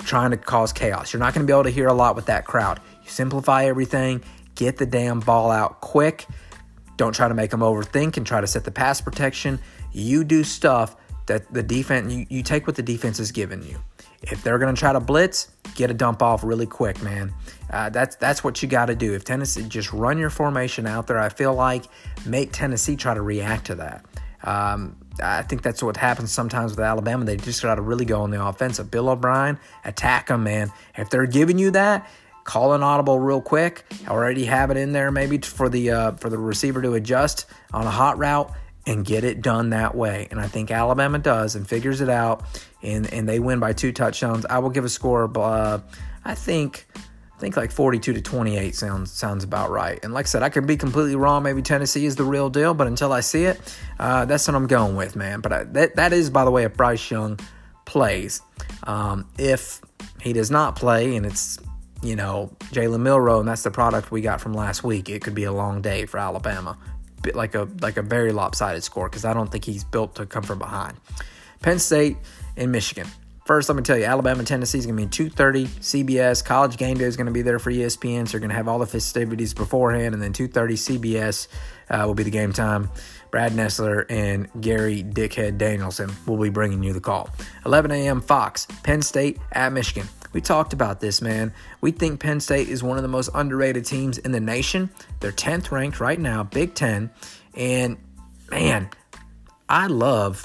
trying 0.00 0.32
to 0.32 0.36
cause 0.36 0.72
chaos. 0.72 1.12
You're 1.12 1.20
not 1.20 1.34
going 1.34 1.46
to 1.46 1.50
be 1.50 1.54
able 1.54 1.64
to 1.64 1.70
hear 1.70 1.86
a 1.86 1.94
lot 1.94 2.16
with 2.16 2.26
that 2.26 2.44
crowd. 2.44 2.80
You 3.02 3.08
simplify 3.08 3.66
everything, 3.66 4.22
get 4.56 4.76
the 4.76 4.86
damn 4.86 5.20
ball 5.20 5.50
out 5.50 5.80
quick. 5.80 6.26
Don't 6.96 7.14
try 7.14 7.28
to 7.28 7.34
make 7.34 7.50
them 7.50 7.60
overthink 7.60 8.16
and 8.16 8.26
try 8.26 8.40
to 8.40 8.46
set 8.46 8.64
the 8.64 8.70
pass 8.70 9.00
protection. 9.00 9.60
You 9.92 10.24
do 10.24 10.44
stuff 10.44 10.96
that 11.26 11.52
the 11.52 11.62
defense, 11.62 12.12
you, 12.12 12.26
you 12.28 12.42
take 12.42 12.66
what 12.66 12.76
the 12.76 12.82
defense 12.82 13.18
is 13.18 13.32
giving 13.32 13.62
you. 13.62 13.78
If 14.30 14.42
they're 14.42 14.58
going 14.58 14.74
to 14.74 14.78
try 14.78 14.92
to 14.92 15.00
blitz, 15.00 15.48
get 15.74 15.90
a 15.90 15.94
dump 15.94 16.22
off 16.22 16.44
really 16.44 16.66
quick, 16.66 17.02
man. 17.02 17.32
Uh, 17.70 17.90
that's 17.90 18.16
that's 18.16 18.42
what 18.42 18.62
you 18.62 18.68
got 18.68 18.86
to 18.86 18.94
do. 18.94 19.14
If 19.14 19.24
Tennessee 19.24 19.62
just 19.64 19.92
run 19.92 20.18
your 20.18 20.30
formation 20.30 20.86
out 20.86 21.06
there, 21.06 21.18
I 21.18 21.28
feel 21.28 21.54
like 21.54 21.84
make 22.24 22.52
Tennessee 22.52 22.96
try 22.96 23.14
to 23.14 23.22
react 23.22 23.66
to 23.66 23.74
that. 23.76 24.04
Um, 24.42 24.96
I 25.22 25.42
think 25.42 25.62
that's 25.62 25.82
what 25.82 25.96
happens 25.96 26.32
sometimes 26.32 26.72
with 26.72 26.80
Alabama. 26.80 27.24
They 27.24 27.36
just 27.36 27.62
got 27.62 27.76
to 27.76 27.82
really 27.82 28.04
go 28.04 28.22
on 28.22 28.30
the 28.30 28.44
offensive. 28.44 28.90
Bill 28.90 29.08
O'Brien, 29.08 29.58
attack 29.84 30.28
them, 30.28 30.44
man. 30.44 30.72
If 30.96 31.10
they're 31.10 31.26
giving 31.26 31.58
you 31.58 31.70
that, 31.72 32.08
call 32.44 32.74
an 32.74 32.82
audible 32.82 33.18
real 33.18 33.40
quick. 33.40 33.84
Already 34.08 34.44
have 34.44 34.70
it 34.70 34.76
in 34.76 34.92
there, 34.92 35.10
maybe 35.10 35.38
for 35.38 35.68
the 35.68 35.90
uh, 35.90 36.12
for 36.12 36.30
the 36.30 36.38
receiver 36.38 36.82
to 36.82 36.94
adjust 36.94 37.46
on 37.72 37.86
a 37.86 37.90
hot 37.90 38.18
route 38.18 38.52
and 38.86 39.04
get 39.04 39.24
it 39.24 39.40
done 39.40 39.70
that 39.70 39.94
way. 39.94 40.28
And 40.30 40.40
I 40.40 40.46
think 40.46 40.70
Alabama 40.70 41.18
does 41.18 41.54
and 41.56 41.68
figures 41.68 42.00
it 42.00 42.08
out, 42.08 42.44
and 42.82 43.12
and 43.12 43.28
they 43.28 43.38
win 43.38 43.60
by 43.60 43.72
two 43.72 43.92
touchdowns. 43.92 44.44
I 44.46 44.58
will 44.58 44.70
give 44.70 44.84
a 44.84 44.88
score 44.88 45.22
of 45.24 45.36
uh, 45.36 45.78
I 46.24 46.34
think 46.34 46.86
I 47.34 47.38
think 47.38 47.56
like 47.56 47.72
42 47.72 48.12
to 48.14 48.20
28 48.20 48.74
sounds 48.74 49.10
sounds 49.10 49.44
about 49.44 49.70
right. 49.70 49.98
And 50.02 50.12
like 50.12 50.26
I 50.26 50.28
said, 50.28 50.42
I 50.42 50.48
could 50.48 50.66
be 50.66 50.76
completely 50.76 51.16
wrong. 51.16 51.42
Maybe 51.42 51.62
Tennessee 51.62 52.06
is 52.06 52.16
the 52.16 52.24
real 52.24 52.50
deal, 52.50 52.74
but 52.74 52.86
until 52.86 53.12
I 53.12 53.20
see 53.20 53.44
it, 53.44 53.60
uh, 53.98 54.24
that's 54.24 54.46
what 54.46 54.54
I'm 54.54 54.66
going 54.66 54.96
with, 54.96 55.16
man. 55.16 55.40
But 55.40 55.52
I, 55.52 55.64
that 55.64 55.96
that 55.96 56.12
is, 56.12 56.30
by 56.30 56.44
the 56.44 56.50
way, 56.50 56.64
if 56.64 56.74
Bryce 56.74 57.10
Young 57.10 57.38
plays. 57.84 58.40
Um, 58.84 59.28
if 59.38 59.80
he 60.20 60.32
does 60.32 60.50
not 60.50 60.76
play, 60.76 61.16
and 61.16 61.26
it's 61.26 61.58
you 62.02 62.16
know 62.16 62.54
Jalen 62.72 63.00
Milroe, 63.00 63.40
and 63.40 63.48
that's 63.48 63.62
the 63.62 63.70
product 63.70 64.10
we 64.10 64.20
got 64.20 64.40
from 64.40 64.52
last 64.52 64.84
week, 64.84 65.08
it 65.08 65.22
could 65.22 65.34
be 65.34 65.44
a 65.44 65.52
long 65.52 65.82
day 65.82 66.06
for 66.06 66.18
Alabama 66.18 66.78
like 67.32 67.54
a 67.54 67.68
like 67.80 67.96
a 67.96 68.02
very 68.02 68.32
lopsided 68.32 68.82
score 68.82 69.08
because 69.08 69.24
I 69.24 69.34
don't 69.34 69.50
think 69.50 69.64
he's 69.64 69.84
built 69.84 70.16
to 70.16 70.26
come 70.26 70.42
from 70.42 70.58
behind. 70.58 70.96
Penn 71.62 71.78
State 71.78 72.16
and 72.56 72.70
Michigan. 72.70 73.06
First, 73.46 73.68
let 73.68 73.76
me 73.76 73.82
tell 73.82 73.98
you, 73.98 74.04
Alabama 74.04 74.42
Tennessee 74.42 74.78
is 74.78 74.86
going 74.86 74.96
to 74.96 75.22
be 75.22 75.30
2:30 75.30 75.66
CBS. 75.80 76.42
College 76.42 76.78
Game 76.78 76.96
Day 76.96 77.04
is 77.04 77.16
going 77.16 77.26
to 77.26 77.32
be 77.32 77.42
there 77.42 77.58
for 77.58 77.70
ESPN, 77.70 78.26
so 78.26 78.32
you're 78.32 78.40
going 78.40 78.48
to 78.48 78.56
have 78.56 78.68
all 78.68 78.78
the 78.78 78.86
festivities 78.86 79.52
beforehand, 79.52 80.14
and 80.14 80.22
then 80.22 80.32
2:30 80.32 80.78
CBS 80.78 81.48
uh, 81.90 82.04
will 82.06 82.14
be 82.14 82.22
the 82.22 82.30
game 82.30 82.54
time. 82.54 82.88
Brad 83.30 83.52
Nessler 83.52 84.06
and 84.08 84.48
Gary 84.62 85.02
Dickhead 85.02 85.58
Danielson 85.58 86.10
will 86.26 86.38
be 86.38 86.48
bringing 86.48 86.82
you 86.82 86.92
the 86.92 87.00
call. 87.00 87.28
11 87.66 87.90
a.m. 87.90 88.20
Fox, 88.22 88.66
Penn 88.82 89.02
State 89.02 89.38
at 89.52 89.72
Michigan. 89.72 90.08
We 90.34 90.40
talked 90.40 90.72
about 90.72 91.00
this, 91.00 91.22
man. 91.22 91.54
We 91.80 91.92
think 91.92 92.20
Penn 92.20 92.40
State 92.40 92.68
is 92.68 92.82
one 92.82 92.98
of 92.98 93.02
the 93.02 93.08
most 93.08 93.30
underrated 93.34 93.86
teams 93.86 94.18
in 94.18 94.32
the 94.32 94.40
nation. 94.40 94.90
They're 95.20 95.32
10th 95.32 95.70
ranked 95.70 96.00
right 96.00 96.18
now, 96.18 96.42
Big 96.42 96.74
Ten, 96.74 97.10
and 97.54 97.96
man, 98.50 98.90
I 99.68 99.86
love 99.86 100.44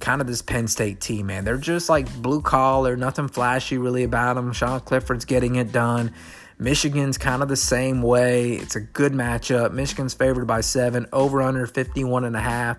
kind 0.00 0.20
of 0.20 0.26
this 0.26 0.40
Penn 0.40 0.68
State 0.68 1.00
team, 1.00 1.26
man. 1.26 1.44
They're 1.44 1.58
just 1.58 1.90
like 1.90 2.12
blue 2.22 2.40
collar, 2.40 2.96
nothing 2.96 3.28
flashy 3.28 3.76
really 3.76 4.04
about 4.04 4.34
them. 4.34 4.52
Sean 4.52 4.80
Clifford's 4.80 5.26
getting 5.26 5.56
it 5.56 5.70
done. 5.70 6.12
Michigan's 6.58 7.18
kind 7.18 7.42
of 7.42 7.48
the 7.48 7.56
same 7.56 8.00
way. 8.00 8.52
It's 8.54 8.76
a 8.76 8.80
good 8.80 9.12
matchup. 9.12 9.72
Michigan's 9.72 10.14
favored 10.14 10.46
by 10.46 10.62
seven, 10.62 11.06
over 11.12 11.42
under 11.42 11.66
51 11.66 12.24
and 12.24 12.34
a 12.34 12.40
half 12.40 12.78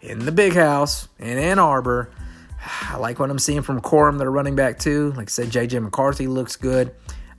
in 0.00 0.20
the 0.20 0.32
big 0.32 0.54
house 0.54 1.08
in 1.18 1.36
Ann 1.36 1.58
Arbor. 1.58 2.10
I 2.82 2.96
like 2.96 3.18
what 3.18 3.30
I'm 3.30 3.38
seeing 3.38 3.62
from 3.62 3.80
Corum, 3.80 4.18
their 4.18 4.30
running 4.30 4.56
back, 4.56 4.78
too. 4.78 5.12
Like 5.12 5.28
I 5.28 5.30
said, 5.30 5.48
JJ 5.48 5.82
McCarthy 5.82 6.26
looks 6.26 6.56
good. 6.56 6.94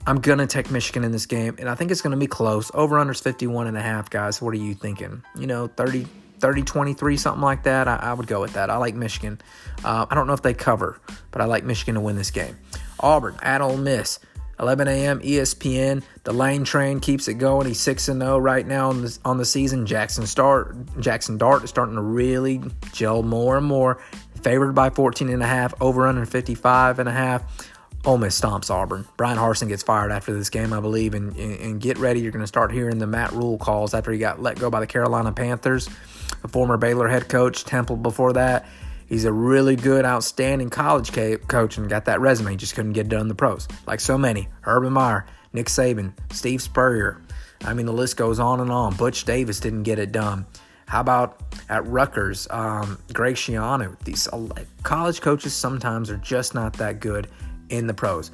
I'm 0.06 0.20
going 0.20 0.38
to 0.38 0.46
take 0.46 0.70
Michigan 0.70 1.04
in 1.04 1.12
this 1.12 1.26
game, 1.26 1.56
and 1.58 1.68
I 1.68 1.74
think 1.74 1.90
it's 1.90 2.00
going 2.00 2.12
to 2.12 2.16
be 2.16 2.26
close. 2.26 2.70
Over 2.72 2.98
under 2.98 3.12
51 3.12 3.66
and 3.66 3.76
a 3.76 3.82
half, 3.82 4.08
guys. 4.08 4.40
What 4.40 4.54
are 4.54 4.58
you 4.58 4.74
thinking? 4.74 5.22
You 5.38 5.46
know, 5.46 5.66
30, 5.66 6.06
30 6.38 6.62
23, 6.62 7.16
something 7.18 7.42
like 7.42 7.64
that. 7.64 7.88
I, 7.88 7.96
I 7.96 8.12
would 8.14 8.26
go 8.26 8.40
with 8.40 8.54
that. 8.54 8.70
I 8.70 8.76
like 8.78 8.94
Michigan. 8.94 9.40
Uh, 9.84 10.06
I 10.10 10.14
don't 10.14 10.26
know 10.26 10.32
if 10.32 10.42
they 10.42 10.54
cover, 10.54 10.98
but 11.30 11.42
I 11.42 11.44
like 11.44 11.64
Michigan 11.64 11.96
to 11.96 12.00
win 12.00 12.16
this 12.16 12.30
game. 12.30 12.56
Auburn 13.00 13.36
at 13.42 13.60
Ole 13.60 13.76
Miss. 13.76 14.18
11 14.60 14.88
a.m. 14.88 15.20
ESPN. 15.20 16.02
The 16.24 16.32
Lane 16.32 16.64
train 16.64 17.00
keeps 17.00 17.28
it 17.28 17.34
going. 17.34 17.66
He's 17.66 17.78
six 17.80 18.08
and 18.08 18.20
zero 18.20 18.38
right 18.38 18.66
now 18.66 18.88
on 18.88 19.02
the 19.02 19.18
on 19.24 19.38
the 19.38 19.44
season. 19.44 19.86
Jackson 19.86 20.26
Start 20.26 20.74
Jackson 21.00 21.38
Dart 21.38 21.62
is 21.62 21.70
starting 21.70 21.94
to 21.94 22.02
really 22.02 22.60
gel 22.92 23.22
more 23.22 23.56
and 23.56 23.66
more. 23.66 24.02
Favored 24.42 24.74
by 24.74 24.90
14 24.90 25.28
and 25.28 25.42
a 25.42 25.46
half. 25.46 25.74
Over 25.80 26.06
under 26.06 26.26
55 26.26 26.98
and 26.98 27.08
a 27.08 27.12
half. 27.12 27.66
Ole 28.04 28.18
Miss 28.18 28.40
stomps 28.40 28.70
Auburn. 28.70 29.06
Bryan 29.16 29.38
Harsin 29.38 29.68
gets 29.68 29.82
fired 29.82 30.12
after 30.12 30.32
this 30.32 30.50
game, 30.50 30.72
I 30.72 30.80
believe, 30.80 31.14
and, 31.14 31.36
and, 31.36 31.60
and 31.60 31.80
get 31.80 31.98
ready. 31.98 32.20
You're 32.20 32.32
going 32.32 32.44
to 32.44 32.46
start 32.46 32.72
hearing 32.72 32.98
the 32.98 33.08
Matt 33.08 33.32
Rhule 33.32 33.58
calls 33.58 33.92
after 33.92 34.12
he 34.12 34.18
got 34.18 34.40
let 34.40 34.58
go 34.58 34.70
by 34.70 34.80
the 34.80 34.86
Carolina 34.86 35.32
Panthers 35.32 35.88
a 36.42 36.48
former 36.48 36.76
Baylor 36.76 37.08
head 37.08 37.28
coach, 37.28 37.64
Temple 37.64 37.96
before 37.96 38.34
that. 38.34 38.66
He's 39.06 39.24
a 39.24 39.32
really 39.32 39.76
good, 39.76 40.04
outstanding 40.04 40.68
college 40.68 41.12
coach 41.12 41.78
and 41.78 41.88
got 41.88 42.04
that 42.06 42.20
resume. 42.20 42.56
Just 42.56 42.74
couldn't 42.74 42.92
get 42.92 43.06
it 43.06 43.08
done 43.08 43.22
in 43.22 43.28
the 43.28 43.34
pros. 43.34 43.66
Like 43.86 44.00
so 44.00 44.18
many. 44.18 44.48
Urban 44.64 44.92
Meyer, 44.92 45.24
Nick 45.52 45.66
Saban, 45.66 46.12
Steve 46.30 46.60
Spurrier. 46.60 47.22
I 47.64 47.72
mean, 47.72 47.86
the 47.86 47.92
list 47.92 48.16
goes 48.16 48.38
on 48.38 48.60
and 48.60 48.70
on. 48.70 48.94
Butch 48.96 49.24
Davis 49.24 49.60
didn't 49.60 49.84
get 49.84 49.98
it 49.98 50.12
done. 50.12 50.46
How 50.88 51.00
about 51.00 51.38
at 51.68 51.86
Rutgers, 51.86 52.48
um, 52.50 52.98
Greg 53.12 53.34
Schiano? 53.34 53.94
These 54.04 54.26
uh, 54.28 54.48
college 54.84 55.20
coaches 55.20 55.52
sometimes 55.52 56.10
are 56.10 56.16
just 56.16 56.54
not 56.54 56.72
that 56.78 56.98
good 56.98 57.28
in 57.68 57.86
the 57.86 57.92
pros. 57.92 58.30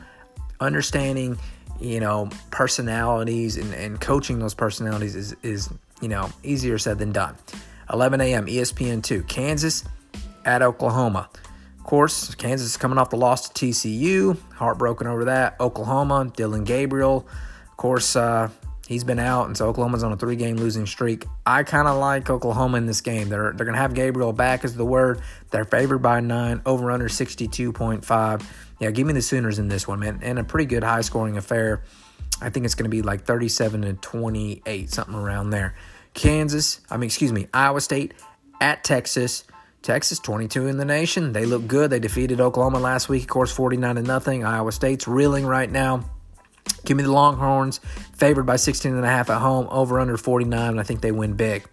Understanding, 0.60 1.36
you 1.80 1.98
know, 1.98 2.30
personalities 2.52 3.56
and, 3.56 3.74
and 3.74 4.00
coaching 4.00 4.38
those 4.38 4.54
personalities 4.54 5.16
is, 5.16 5.34
is, 5.42 5.68
you 6.00 6.06
know, 6.06 6.30
easier 6.44 6.78
said 6.78 6.96
than 7.00 7.10
done. 7.10 7.34
11 7.92 8.20
a.m. 8.20 8.46
ESPN2. 8.46 9.26
Kansas 9.26 9.82
at 10.44 10.62
Oklahoma. 10.62 11.28
Of 11.78 11.84
course, 11.84 12.36
Kansas 12.36 12.68
is 12.68 12.76
coming 12.76 12.98
off 12.98 13.10
the 13.10 13.16
loss 13.16 13.48
to 13.48 13.66
TCU. 13.66 14.38
Heartbroken 14.52 15.08
over 15.08 15.24
that. 15.24 15.56
Oklahoma, 15.58 16.30
Dillon 16.36 16.62
Gabriel. 16.62 17.26
Of 17.68 17.76
course, 17.76 18.14
uh, 18.14 18.48
he's 18.86 19.04
been 19.04 19.18
out, 19.18 19.46
and 19.46 19.56
so 19.56 19.68
Oklahoma's 19.68 20.02
on 20.02 20.12
a 20.12 20.16
three 20.16 20.36
game 20.36 20.56
losing 20.56 20.86
streak. 20.86 21.26
I 21.44 21.62
kind 21.62 21.88
of 21.88 21.96
like 21.98 22.28
Oklahoma 22.30 22.78
in 22.78 22.86
this 22.86 23.00
game. 23.00 23.28
They're, 23.28 23.52
they're 23.52 23.66
to 23.66 23.80
have 23.80 23.94
Gabriel 23.94 24.32
back, 24.32 24.64
as 24.64 24.74
the 24.74 24.84
word. 24.84 25.20
They're 25.50 25.64
favored 25.64 25.98
by 25.98 26.20
nine, 26.20 26.62
over 26.66 26.90
under 26.90 27.08
62.5. 27.08 28.46
Yeah, 28.80 28.90
give 28.90 29.06
me 29.06 29.12
the 29.12 29.22
Sooners 29.22 29.58
in 29.58 29.68
this 29.68 29.86
one, 29.86 30.00
man. 30.00 30.20
And 30.22 30.38
a 30.38 30.44
pretty 30.44 30.66
good 30.66 30.84
high 30.84 31.02
scoring 31.02 31.36
affair. 31.36 31.82
I 32.40 32.50
think 32.50 32.66
it's 32.66 32.74
to 32.74 32.90
be 32.90 33.02
like 33.02 33.24
37 33.24 33.82
to 33.82 33.92
28, 33.94 34.90
something 34.90 35.14
around 35.14 35.50
there. 35.50 35.74
Kansas, 36.14 36.80
I 36.90 36.96
mean, 36.96 37.06
excuse 37.06 37.32
me, 37.32 37.48
Iowa 37.52 37.80
State 37.80 38.14
at 38.60 38.84
Texas. 38.84 39.44
Texas 39.82 40.18
22 40.18 40.66
in 40.66 40.78
the 40.78 40.84
nation. 40.86 41.32
They 41.34 41.44
look 41.44 41.66
good. 41.66 41.90
They 41.90 41.98
defeated 41.98 42.40
Oklahoma 42.40 42.78
last 42.78 43.10
week, 43.10 43.24
of 43.24 43.28
course, 43.28 43.52
49 43.52 43.96
to 43.96 44.02
nothing. 44.02 44.42
Iowa 44.42 44.72
State's 44.72 45.06
reeling 45.06 45.44
right 45.44 45.70
now. 45.70 46.04
Give 46.84 46.96
me 46.96 47.02
the 47.02 47.12
Longhorns, 47.12 47.80
favored 48.14 48.44
by 48.44 48.56
16 48.56 48.94
and 48.94 49.04
a 49.04 49.08
half 49.08 49.30
at 49.30 49.40
home, 49.40 49.68
over 49.70 49.98
under 50.00 50.16
49. 50.16 50.78
I 50.78 50.82
think 50.82 51.00
they 51.00 51.12
win 51.12 51.34
big. 51.34 51.64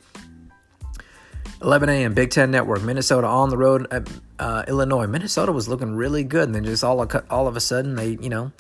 11 1.62 1.90
a.m. 1.90 2.14
Big 2.14 2.32
Ten 2.32 2.50
Network, 2.50 2.82
Minnesota 2.82 3.28
on 3.28 3.50
the 3.50 3.58
road 3.58 3.88
at 3.92 4.10
uh, 4.40 4.64
Illinois. 4.68 5.06
Minnesota 5.06 5.52
was 5.52 5.68
looking 5.68 5.96
really 5.96 6.24
good, 6.24 6.46
and 6.46 6.56
then 6.56 6.64
just 6.64 6.84
all 6.84 7.02
of, 7.02 7.26
all 7.30 7.48
of 7.48 7.56
a 7.56 7.60
sudden 7.60 7.96
they, 7.96 8.18
you 8.22 8.30
know, 8.30 8.52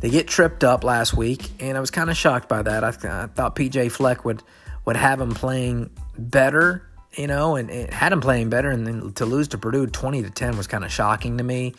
they 0.00 0.10
get 0.10 0.26
tripped 0.26 0.64
up 0.64 0.82
last 0.82 1.14
week, 1.14 1.50
and 1.60 1.76
I 1.76 1.80
was 1.80 1.92
kind 1.92 2.10
of 2.10 2.16
shocked 2.16 2.48
by 2.48 2.62
that. 2.62 2.82
I, 2.82 2.88
I 2.88 3.26
thought 3.28 3.54
PJ 3.54 3.92
Fleck 3.92 4.24
would 4.24 4.42
would 4.84 4.96
have 4.96 5.20
him 5.20 5.30
playing 5.30 5.90
better, 6.18 6.88
you 7.16 7.28
know, 7.28 7.54
and, 7.54 7.70
and 7.70 7.94
had 7.94 8.12
him 8.12 8.20
playing 8.20 8.50
better, 8.50 8.70
and 8.70 8.84
then 8.84 9.12
to 9.12 9.24
lose 9.24 9.46
to 9.48 9.58
Purdue 9.58 9.86
20 9.86 10.22
to 10.22 10.30
10 10.30 10.56
was 10.56 10.66
kind 10.66 10.84
of 10.84 10.90
shocking 10.90 11.38
to 11.38 11.44
me. 11.44 11.74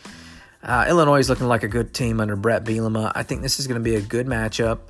Uh, 0.64 0.86
Illinois 0.88 1.18
is 1.18 1.28
looking 1.28 1.46
like 1.46 1.62
a 1.62 1.68
good 1.68 1.92
team 1.92 2.20
under 2.20 2.36
Bret 2.36 2.64
Bielema. 2.64 3.12
I 3.14 3.22
think 3.22 3.42
this 3.42 3.60
is 3.60 3.66
going 3.66 3.80
to 3.80 3.84
be 3.84 3.96
a 3.96 4.00
good 4.00 4.26
matchup. 4.26 4.80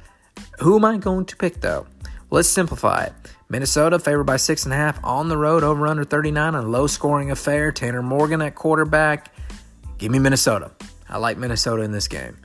Who 0.60 0.76
am 0.76 0.84
I 0.84 0.96
going 0.98 1.26
to 1.26 1.36
pick 1.36 1.60
though? 1.60 1.86
Let's 2.30 2.48
simplify 2.48 3.04
it. 3.04 3.12
Minnesota 3.48 3.98
favored 3.98 4.24
by 4.24 4.36
six 4.36 4.64
and 4.64 4.72
a 4.72 4.76
half 4.76 5.02
on 5.04 5.28
the 5.28 5.36
road, 5.36 5.62
over 5.62 5.86
under 5.86 6.04
39, 6.04 6.54
a 6.54 6.62
low 6.62 6.86
scoring 6.86 7.30
affair. 7.30 7.72
Tanner 7.72 8.02
Morgan 8.02 8.40
at 8.40 8.54
quarterback. 8.54 9.34
Give 9.98 10.10
me 10.10 10.18
Minnesota. 10.18 10.70
I 11.08 11.18
like 11.18 11.36
Minnesota 11.38 11.82
in 11.82 11.92
this 11.92 12.08
game. 12.08 12.36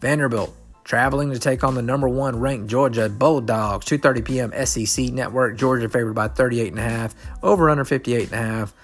Vanderbilt 0.00 0.54
Traveling 0.90 1.30
to 1.30 1.38
take 1.38 1.62
on 1.62 1.76
the 1.76 1.82
number 1.82 2.08
one 2.08 2.40
ranked 2.40 2.66
Georgia 2.66 3.08
Bulldogs, 3.08 3.86
2:30 3.86 4.24
p.m. 4.24 4.66
SEC 4.66 5.12
Network. 5.12 5.56
Georgia 5.56 5.88
favored 5.88 6.14
by 6.14 6.26
38 6.26 6.70
and 6.70 6.78
a 6.80 6.82
half, 6.82 7.14
over 7.44 7.70
under 7.70 7.84
58 7.84 8.32
and 8.32 8.32
a 8.32 8.36
half. 8.36 8.74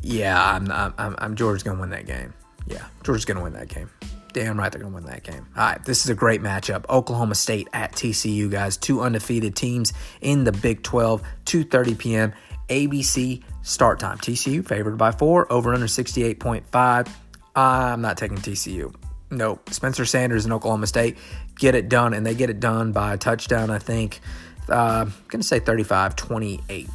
Yeah, 0.00 0.40
I'm 0.40 0.70
I'm, 0.70 1.16
I'm 1.18 1.34
Georgia's 1.34 1.64
gonna 1.64 1.80
win 1.80 1.90
that 1.90 2.06
game. 2.06 2.34
Yeah, 2.70 2.86
Georgia's 3.02 3.24
gonna 3.24 3.42
win 3.42 3.52
that 3.54 3.68
game. 3.68 3.90
Damn 4.32 4.58
right 4.58 4.70
they're 4.70 4.80
gonna 4.80 4.94
win 4.94 5.04
that 5.04 5.24
game. 5.24 5.46
All 5.56 5.64
right, 5.64 5.84
this 5.84 6.04
is 6.04 6.10
a 6.10 6.14
great 6.14 6.40
matchup. 6.40 6.88
Oklahoma 6.88 7.34
State 7.34 7.68
at 7.72 7.92
TCU, 7.92 8.50
guys. 8.50 8.76
Two 8.76 9.00
undefeated 9.00 9.56
teams 9.56 9.92
in 10.20 10.44
the 10.44 10.52
Big 10.52 10.82
12, 10.82 11.22
2:30 11.44 11.98
p.m. 11.98 12.32
ABC 12.68 13.42
start 13.62 13.98
time. 13.98 14.18
TCU 14.18 14.66
favored 14.66 14.96
by 14.96 15.10
four, 15.10 15.52
over 15.52 15.74
under 15.74 15.86
68.5. 15.86 17.08
I'm 17.56 18.00
not 18.00 18.16
taking 18.16 18.38
TCU. 18.38 18.94
No, 19.30 19.60
Spencer 19.70 20.04
Sanders 20.04 20.44
and 20.44 20.52
Oklahoma 20.52 20.86
State 20.86 21.18
get 21.56 21.74
it 21.74 21.88
done, 21.88 22.14
and 22.14 22.24
they 22.24 22.34
get 22.34 22.50
it 22.50 22.60
done 22.60 22.92
by 22.92 23.14
a 23.14 23.16
touchdown, 23.16 23.70
I 23.70 23.78
think. 23.78 24.20
Uh, 24.68 25.04
I'm 25.06 25.14
going 25.28 25.40
to 25.40 25.46
say 25.46 25.58
35 25.58 26.16
28. 26.16 26.88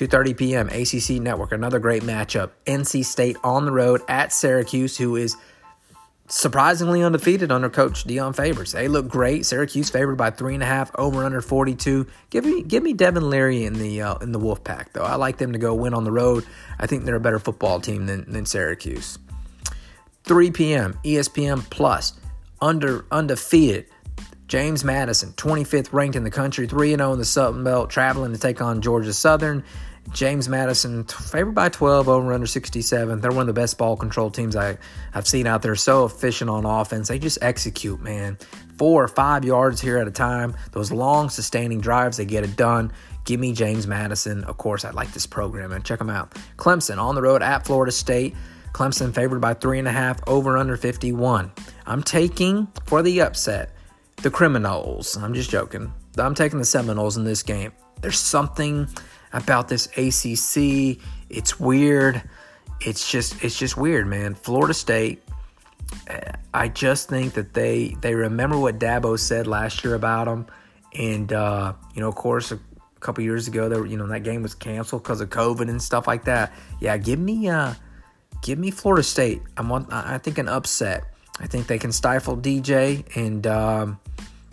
2:30 0.00 0.36
p.m. 0.38 0.68
ACC 0.70 1.22
Network, 1.22 1.52
another 1.52 1.78
great 1.78 2.02
matchup. 2.02 2.52
NC 2.64 3.04
State 3.04 3.36
on 3.44 3.66
the 3.66 3.70
road 3.70 4.00
at 4.08 4.32
Syracuse, 4.32 4.96
who 4.96 5.16
is 5.16 5.36
surprisingly 6.26 7.02
undefeated 7.02 7.52
under 7.52 7.68
Coach 7.68 8.04
Dino 8.04 8.30
Babers. 8.30 8.72
They 8.72 8.88
look 8.88 9.08
great. 9.08 9.44
Syracuse 9.44 9.90
favored 9.90 10.16
by 10.16 10.30
three 10.30 10.54
and 10.54 10.62
a 10.62 10.66
half, 10.66 10.90
over 10.94 11.22
under 11.22 11.42
42. 11.42 12.06
Give 12.30 12.46
me 12.46 12.62
give 12.62 12.82
me 12.82 12.94
Devin 12.94 13.28
Leary 13.28 13.66
in 13.66 13.74
the 13.74 14.00
uh, 14.00 14.14
in 14.22 14.32
the 14.32 14.40
Wolfpack 14.40 14.94
though. 14.94 15.04
I 15.04 15.16
like 15.16 15.36
them 15.36 15.52
to 15.52 15.58
go 15.58 15.74
win 15.74 15.92
on 15.92 16.04
the 16.04 16.12
road. 16.12 16.46
I 16.78 16.86
think 16.86 17.04
they're 17.04 17.16
a 17.16 17.20
better 17.20 17.38
football 17.38 17.78
team 17.78 18.06
than 18.06 18.24
than 18.32 18.46
Syracuse. 18.46 19.18
3 20.24 20.50
p.m. 20.50 20.98
ESPN 21.04 21.68
Plus, 21.68 22.14
under 22.62 23.04
undefeated. 23.10 23.84
James 24.48 24.82
Madison, 24.82 25.32
25th 25.34 25.92
ranked 25.92 26.16
in 26.16 26.24
the 26.24 26.30
country, 26.30 26.66
3 26.66 26.96
0 26.96 27.12
in 27.12 27.18
the 27.18 27.24
Sun 27.24 27.62
Belt, 27.62 27.90
traveling 27.90 28.32
to 28.32 28.38
take 28.38 28.62
on 28.62 28.80
Georgia 28.80 29.12
Southern. 29.12 29.62
James 30.12 30.48
Madison, 30.48 31.04
favored 31.04 31.54
by 31.54 31.68
12 31.68 32.08
over 32.08 32.32
under 32.32 32.46
67. 32.46 33.20
They're 33.20 33.30
one 33.30 33.42
of 33.42 33.46
the 33.46 33.52
best 33.52 33.78
ball 33.78 33.96
control 33.96 34.30
teams 34.30 34.56
I, 34.56 34.78
I've 35.14 35.26
seen 35.26 35.46
out 35.46 35.62
there. 35.62 35.76
So 35.76 36.04
efficient 36.04 36.50
on 36.50 36.64
offense. 36.64 37.08
They 37.08 37.18
just 37.18 37.38
execute, 37.42 38.00
man. 38.00 38.36
Four 38.76 39.04
or 39.04 39.08
five 39.08 39.44
yards 39.44 39.80
here 39.80 39.98
at 39.98 40.08
a 40.08 40.10
time. 40.10 40.56
Those 40.72 40.90
long, 40.90 41.28
sustaining 41.28 41.80
drives, 41.80 42.16
they 42.16 42.24
get 42.24 42.44
it 42.44 42.56
done. 42.56 42.92
Give 43.24 43.38
me 43.38 43.52
James 43.52 43.86
Madison. 43.86 44.42
Of 44.44 44.56
course, 44.56 44.84
I 44.84 44.90
like 44.90 45.12
this 45.12 45.26
program, 45.26 45.72
and 45.72 45.84
check 45.84 45.98
them 45.98 46.10
out. 46.10 46.34
Clemson 46.56 46.98
on 46.98 47.14
the 47.14 47.22
road 47.22 47.42
at 47.42 47.66
Florida 47.66 47.92
State. 47.92 48.34
Clemson 48.72 49.14
favored 49.14 49.40
by 49.40 49.54
three 49.54 49.78
and 49.78 49.86
a 49.86 49.92
half, 49.92 50.20
over 50.26 50.56
under 50.56 50.76
51. 50.76 51.52
I'm 51.86 52.02
taking 52.02 52.66
for 52.86 53.02
the 53.02 53.20
upset 53.20 53.72
the 54.22 54.30
Criminals. 54.30 55.16
I'm 55.16 55.34
just 55.34 55.50
joking. 55.50 55.92
I'm 56.18 56.34
taking 56.34 56.58
the 56.58 56.64
Seminoles 56.64 57.16
in 57.16 57.24
this 57.24 57.42
game. 57.42 57.72
There's 58.02 58.18
something 58.18 58.88
about 59.32 59.68
this 59.68 59.86
ACC. 59.96 60.98
It's 61.28 61.60
weird. 61.60 62.22
it's 62.80 63.10
just 63.10 63.42
it's 63.44 63.58
just 63.58 63.76
weird, 63.76 64.06
man. 64.06 64.34
Florida 64.34 64.74
State. 64.74 65.22
I 66.54 66.68
just 66.68 67.08
think 67.08 67.34
that 67.34 67.54
they 67.54 67.96
they 68.00 68.14
remember 68.14 68.58
what 68.58 68.78
Dabo 68.78 69.18
said 69.18 69.46
last 69.46 69.84
year 69.84 69.94
about 69.94 70.26
them, 70.26 70.46
and 70.94 71.32
uh, 71.32 71.72
you 71.94 72.00
know, 72.00 72.08
of 72.08 72.14
course, 72.14 72.52
a 72.52 72.58
couple 73.00 73.24
years 73.24 73.48
ago, 73.48 73.68
there 73.68 73.84
you 73.86 73.96
know 73.96 74.06
that 74.06 74.22
game 74.22 74.42
was 74.42 74.54
canceled 74.54 75.02
because 75.02 75.20
of 75.20 75.30
COVID 75.30 75.68
and 75.68 75.82
stuff 75.82 76.06
like 76.06 76.24
that. 76.24 76.52
Yeah, 76.80 76.96
give 76.96 77.18
me 77.18 77.48
uh, 77.48 77.74
give 78.42 78.58
me 78.58 78.70
Florida 78.70 79.02
State. 79.02 79.42
I'm 79.56 79.70
on. 79.72 79.86
I 79.90 80.18
think 80.18 80.38
an 80.38 80.48
upset. 80.48 81.04
I 81.38 81.46
think 81.46 81.66
they 81.66 81.78
can 81.78 81.92
stifle 81.92 82.36
DJ 82.36 83.04
and. 83.16 83.46
Um, 83.46 84.00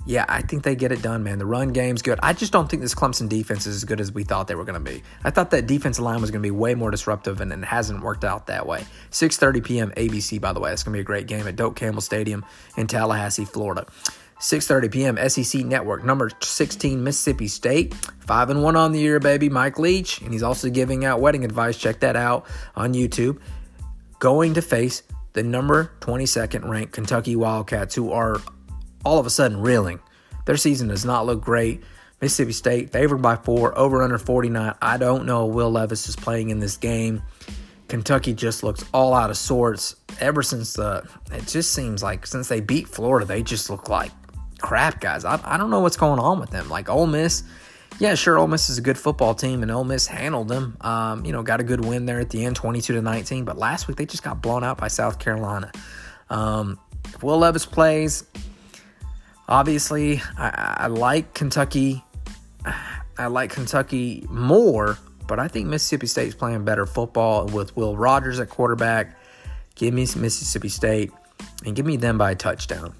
yeah, 0.08 0.24
I 0.30 0.42
think 0.42 0.64
they 0.64 0.76
get 0.76 0.94
it 0.94 1.02
done, 1.02 1.24
man. 1.24 1.38
The 1.38 1.46
run 1.46 1.74
game's 1.74 2.02
good. 2.02 2.18
I 2.24 2.32
just 2.32 2.54
don't 2.54 2.70
think 2.70 2.82
this 2.82 2.96
Clemson 2.96 3.28
defense 3.28 3.68
is 3.68 3.76
as 3.76 3.84
good 3.84 4.00
as 4.00 4.10
we 4.10 4.24
thought 4.24 4.48
they 4.48 4.56
were 4.56 4.64
going 4.64 4.82
to 4.82 4.92
be. 4.92 5.04
I 5.26 5.32
thought 5.32 5.52
that 5.52 5.68
defensive 5.68 6.04
line 6.04 6.22
was 6.22 6.32
going 6.32 6.42
to 6.42 6.48
be 6.48 6.52
way 6.52 6.76
more 6.76 6.92
disruptive, 6.92 7.42
and 7.42 7.52
it 7.52 7.64
hasn't 7.66 8.02
worked 8.02 8.24
out 8.24 8.48
that 8.48 8.66
way. 8.66 8.86
6:30 9.12 9.64
p.m. 9.66 9.92
ABC, 9.98 10.40
by 10.40 10.54
the 10.54 10.62
way. 10.62 10.72
It's 10.72 10.84
going 10.84 10.94
to 10.94 10.98
be 10.98 11.02
a 11.02 11.04
great 11.04 11.28
game 11.28 11.46
at 11.46 11.58
Doak 11.58 11.76
Campbell 11.76 12.02
Stadium 12.02 12.46
in 12.78 12.88
Tallahassee, 12.88 13.44
Florida. 13.44 13.86
6:30 14.40 14.92
p.m. 14.92 15.30
SEC 15.30 15.66
Network, 15.66 16.06
number 16.06 16.32
16 16.42 17.04
Mississippi 17.04 17.50
State, 17.50 17.94
five 18.20 18.50
and 18.50 18.64
one 18.64 18.78
on 18.78 18.94
the 18.94 19.00
year, 19.00 19.20
baby. 19.20 19.50
Mike 19.50 19.78
Leach, 19.78 20.22
and 20.22 20.32
he's 20.32 20.44
also 20.44 20.70
giving 20.70 21.04
out 21.04 21.20
wedding 21.20 21.44
advice. 21.44 21.78
Check 21.78 22.00
that 22.00 22.16
out 22.16 22.46
on 22.78 22.94
YouTube. 22.94 23.40
Going 24.20 24.54
to 24.54 24.62
face 24.62 25.04
the 25.34 25.44
number 25.44 25.92
22nd 26.00 26.68
ranked 26.70 26.94
Kentucky 26.94 27.36
Wildcats, 27.36 27.94
who 27.94 28.12
are 28.12 28.40
all 29.08 29.20
of 29.20 29.26
a 29.26 29.30
sudden 29.30 29.62
reeling. 29.62 30.02
Their 30.46 30.58
season 30.58 30.90
does 30.90 31.06
not 31.06 31.26
look 31.26 31.42
great. 31.42 31.82
Mississippi 32.22 32.52
State 32.52 32.90
favored 32.92 33.22
by 33.22 33.38
four, 33.38 33.78
over 33.78 34.02
under 34.02 34.18
49. 34.18 34.76
I 34.82 34.98
don't 34.98 35.26
know 35.26 35.46
Will 35.46 35.72
Levis 35.72 36.10
is 36.10 36.16
playing 36.18 36.50
in 36.50 36.60
this 36.60 36.76
game. 36.76 37.22
Kentucky 37.88 38.34
just 38.34 38.64
looks 38.64 38.84
all 38.94 39.14
out 39.14 39.30
of 39.30 39.38
sorts. 39.38 39.96
Ever 40.20 40.44
since 40.44 40.74
the, 40.74 41.08
it 41.32 41.48
just 41.48 41.74
seems 41.74 42.04
like 42.04 42.28
since 42.28 42.50
they 42.50 42.60
beat 42.60 42.90
Florida, 42.90 43.26
they 43.26 43.44
just 43.44 43.70
look 43.70 43.88
like 43.88 44.12
crap, 44.60 45.00
guys. 45.00 45.24
I, 45.24 45.40
I 45.46 45.56
don't 45.56 45.70
know 45.70 45.80
what's 45.80 45.96
going 45.96 46.20
on 46.20 46.42
with 46.42 46.50
them. 46.50 46.68
Like 46.68 46.90
Ole 46.90 47.08
Miss, 47.08 47.44
yeah, 47.98 48.16
sure, 48.16 48.38
Ole 48.38 48.48
Miss 48.48 48.70
is 48.70 48.78
a 48.78 48.82
good 48.82 48.98
football 48.98 49.36
team, 49.36 49.62
and 49.62 49.72
Ole 49.72 49.86
Miss 49.86 50.06
handled 50.06 50.50
them. 50.50 50.76
Um, 50.82 51.26
you 51.26 51.32
know, 51.32 51.44
got 51.44 51.62
a 51.62 51.64
good 51.64 51.86
win 51.86 52.06
there 52.06 52.20
at 52.20 52.30
the 52.30 52.44
end, 52.44 52.58
22 52.58 52.94
to 52.94 53.02
19. 53.02 53.46
But 53.46 53.58
last 53.58 53.88
week 53.88 53.96
they 53.96 54.06
just 54.06 54.24
got 54.24 54.42
blown 54.42 54.66
out 54.66 54.78
by 54.78 54.90
South 54.90 55.18
Carolina. 55.18 55.72
Um, 56.30 56.78
if 57.06 57.24
Will 57.24 57.38
Levis 57.38 57.66
plays, 57.66 58.26
Obviously, 59.48 60.22
I, 60.38 60.76
I 60.80 60.88
like 60.88 61.34
Kentucky. 61.34 62.04
I 63.18 63.28
like 63.28 63.50
Kentucky 63.50 64.26
more, 64.30 64.98
but 65.26 65.40
I 65.40 65.48
think 65.48 65.68
Mississippi 65.68 66.08
State's 66.08 66.36
playing 66.36 66.66
better 66.66 66.86
football 66.86 67.48
with 67.48 67.76
Will 67.76 67.98
Rogers 67.98 68.40
at 68.40 68.50
quarterback. 68.50 69.18
Give 69.76 69.94
me 69.94 70.02
Mississippi 70.02 70.70
State 70.70 71.12
and 71.66 71.76
give 71.76 71.86
me 71.86 71.98
them 71.98 72.18
by 72.18 72.32
a 72.32 72.36
touchdown. 72.36 72.94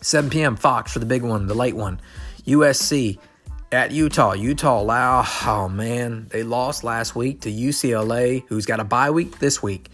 7 0.00 0.30
p.m. 0.30 0.56
Fox 0.56 0.92
for 0.92 1.00
the 1.00 1.06
big 1.06 1.22
one, 1.22 1.46
the 1.46 1.54
late 1.54 1.74
one. 1.76 2.00
USC 2.46 3.18
at 3.72 3.90
Utah. 3.90 4.32
Utah, 4.32 4.82
wow, 4.82 5.26
oh 5.46 5.68
man, 5.68 6.28
they 6.30 6.42
lost 6.42 6.84
last 6.84 7.16
week 7.16 7.40
to 7.42 7.50
UCLA, 7.50 8.44
who's 8.48 8.66
got 8.66 8.80
a 8.80 8.84
bye 8.84 9.10
week 9.10 9.38
this 9.38 9.62
week. 9.62 9.90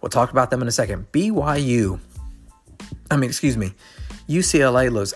We'll 0.00 0.10
talk 0.10 0.30
about 0.32 0.50
them 0.50 0.62
in 0.62 0.68
a 0.68 0.72
second. 0.72 1.06
BYU, 1.12 2.00
I 3.10 3.16
mean, 3.16 3.30
excuse 3.30 3.56
me, 3.56 3.72
UCLA 4.28 4.90
looks, 4.90 5.14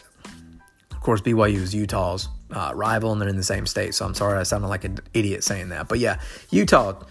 of 0.90 1.00
course, 1.00 1.20
BYU 1.20 1.56
is 1.56 1.74
Utah's 1.74 2.28
uh, 2.50 2.72
rival, 2.74 3.12
and 3.12 3.20
they're 3.20 3.28
in 3.28 3.36
the 3.36 3.42
same 3.42 3.66
state. 3.66 3.94
So 3.94 4.04
I'm 4.04 4.14
sorry 4.14 4.38
I 4.38 4.42
sounded 4.42 4.68
like 4.68 4.84
an 4.84 4.98
idiot 5.14 5.44
saying 5.44 5.70
that. 5.70 5.88
But 5.88 5.98
yeah, 5.98 6.20
Utah, 6.50 7.02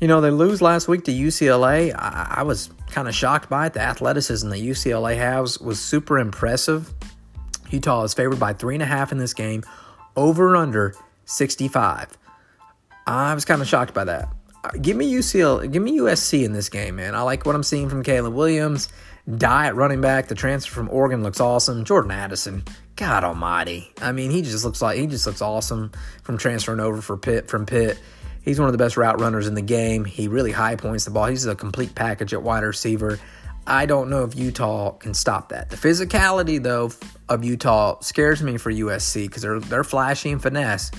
you 0.00 0.08
know, 0.08 0.20
they 0.20 0.30
lose 0.30 0.62
last 0.62 0.88
week 0.88 1.04
to 1.04 1.12
UCLA. 1.12 1.94
I, 1.94 2.36
I 2.38 2.42
was 2.42 2.70
kind 2.90 3.08
of 3.08 3.14
shocked 3.14 3.48
by 3.48 3.66
it. 3.66 3.74
The 3.74 3.80
athleticism 3.80 4.48
that 4.50 4.60
UCLA 4.60 5.16
has 5.16 5.58
was 5.60 5.80
super 5.80 6.18
impressive. 6.18 6.92
Utah 7.70 8.04
is 8.04 8.14
favored 8.14 8.40
by 8.40 8.52
three 8.52 8.74
and 8.74 8.82
a 8.82 8.86
half 8.86 9.12
in 9.12 9.18
this 9.18 9.34
game, 9.34 9.62
over 10.16 10.56
under 10.56 10.94
65. 11.26 12.16
I 13.06 13.34
was 13.34 13.44
kind 13.44 13.60
of 13.60 13.68
shocked 13.68 13.94
by 13.94 14.04
that. 14.04 14.28
Uh, 14.64 14.70
give 14.80 14.96
me 14.96 15.12
UCLA, 15.12 15.70
give 15.70 15.82
me 15.82 15.98
USC 15.98 16.44
in 16.44 16.52
this 16.52 16.68
game, 16.68 16.96
man. 16.96 17.14
I 17.14 17.22
like 17.22 17.46
what 17.46 17.54
I'm 17.54 17.62
seeing 17.62 17.88
from 17.88 18.02
Caleb 18.02 18.34
Williams. 18.34 18.88
Diet 19.36 19.74
running 19.74 20.00
back. 20.00 20.28
The 20.28 20.34
transfer 20.34 20.74
from 20.74 20.88
Oregon 20.90 21.22
looks 21.22 21.40
awesome. 21.40 21.84
Jordan 21.84 22.10
Addison, 22.10 22.64
God 22.96 23.24
Almighty. 23.24 23.92
I 24.00 24.12
mean, 24.12 24.30
he 24.30 24.42
just 24.42 24.64
looks 24.64 24.80
like 24.80 24.98
he 24.98 25.06
just 25.06 25.26
looks 25.26 25.42
awesome 25.42 25.92
from 26.22 26.38
transferring 26.38 26.80
over 26.80 27.02
for 27.02 27.16
Pitt 27.16 27.48
from 27.48 27.66
Pitt. 27.66 27.98
He's 28.42 28.58
one 28.58 28.68
of 28.68 28.72
the 28.72 28.78
best 28.78 28.96
route 28.96 29.20
runners 29.20 29.46
in 29.46 29.54
the 29.54 29.62
game. 29.62 30.04
He 30.06 30.28
really 30.28 30.52
high 30.52 30.76
points 30.76 31.04
the 31.04 31.10
ball. 31.10 31.26
He's 31.26 31.44
a 31.44 31.54
complete 31.54 31.94
package 31.94 32.32
at 32.32 32.42
wide 32.42 32.62
receiver. 32.62 33.18
I 33.66 33.84
don't 33.84 34.08
know 34.08 34.24
if 34.24 34.34
Utah 34.34 34.92
can 34.92 35.12
stop 35.12 35.50
that. 35.50 35.68
The 35.68 35.76
physicality 35.76 36.62
though 36.62 36.90
of 37.28 37.44
Utah 37.44 38.00
scares 38.00 38.42
me 38.42 38.56
for 38.56 38.72
USC 38.72 39.26
because 39.26 39.42
they're 39.42 39.60
they're 39.60 39.84
flashy 39.84 40.30
and 40.30 40.42
finesse. 40.42 40.90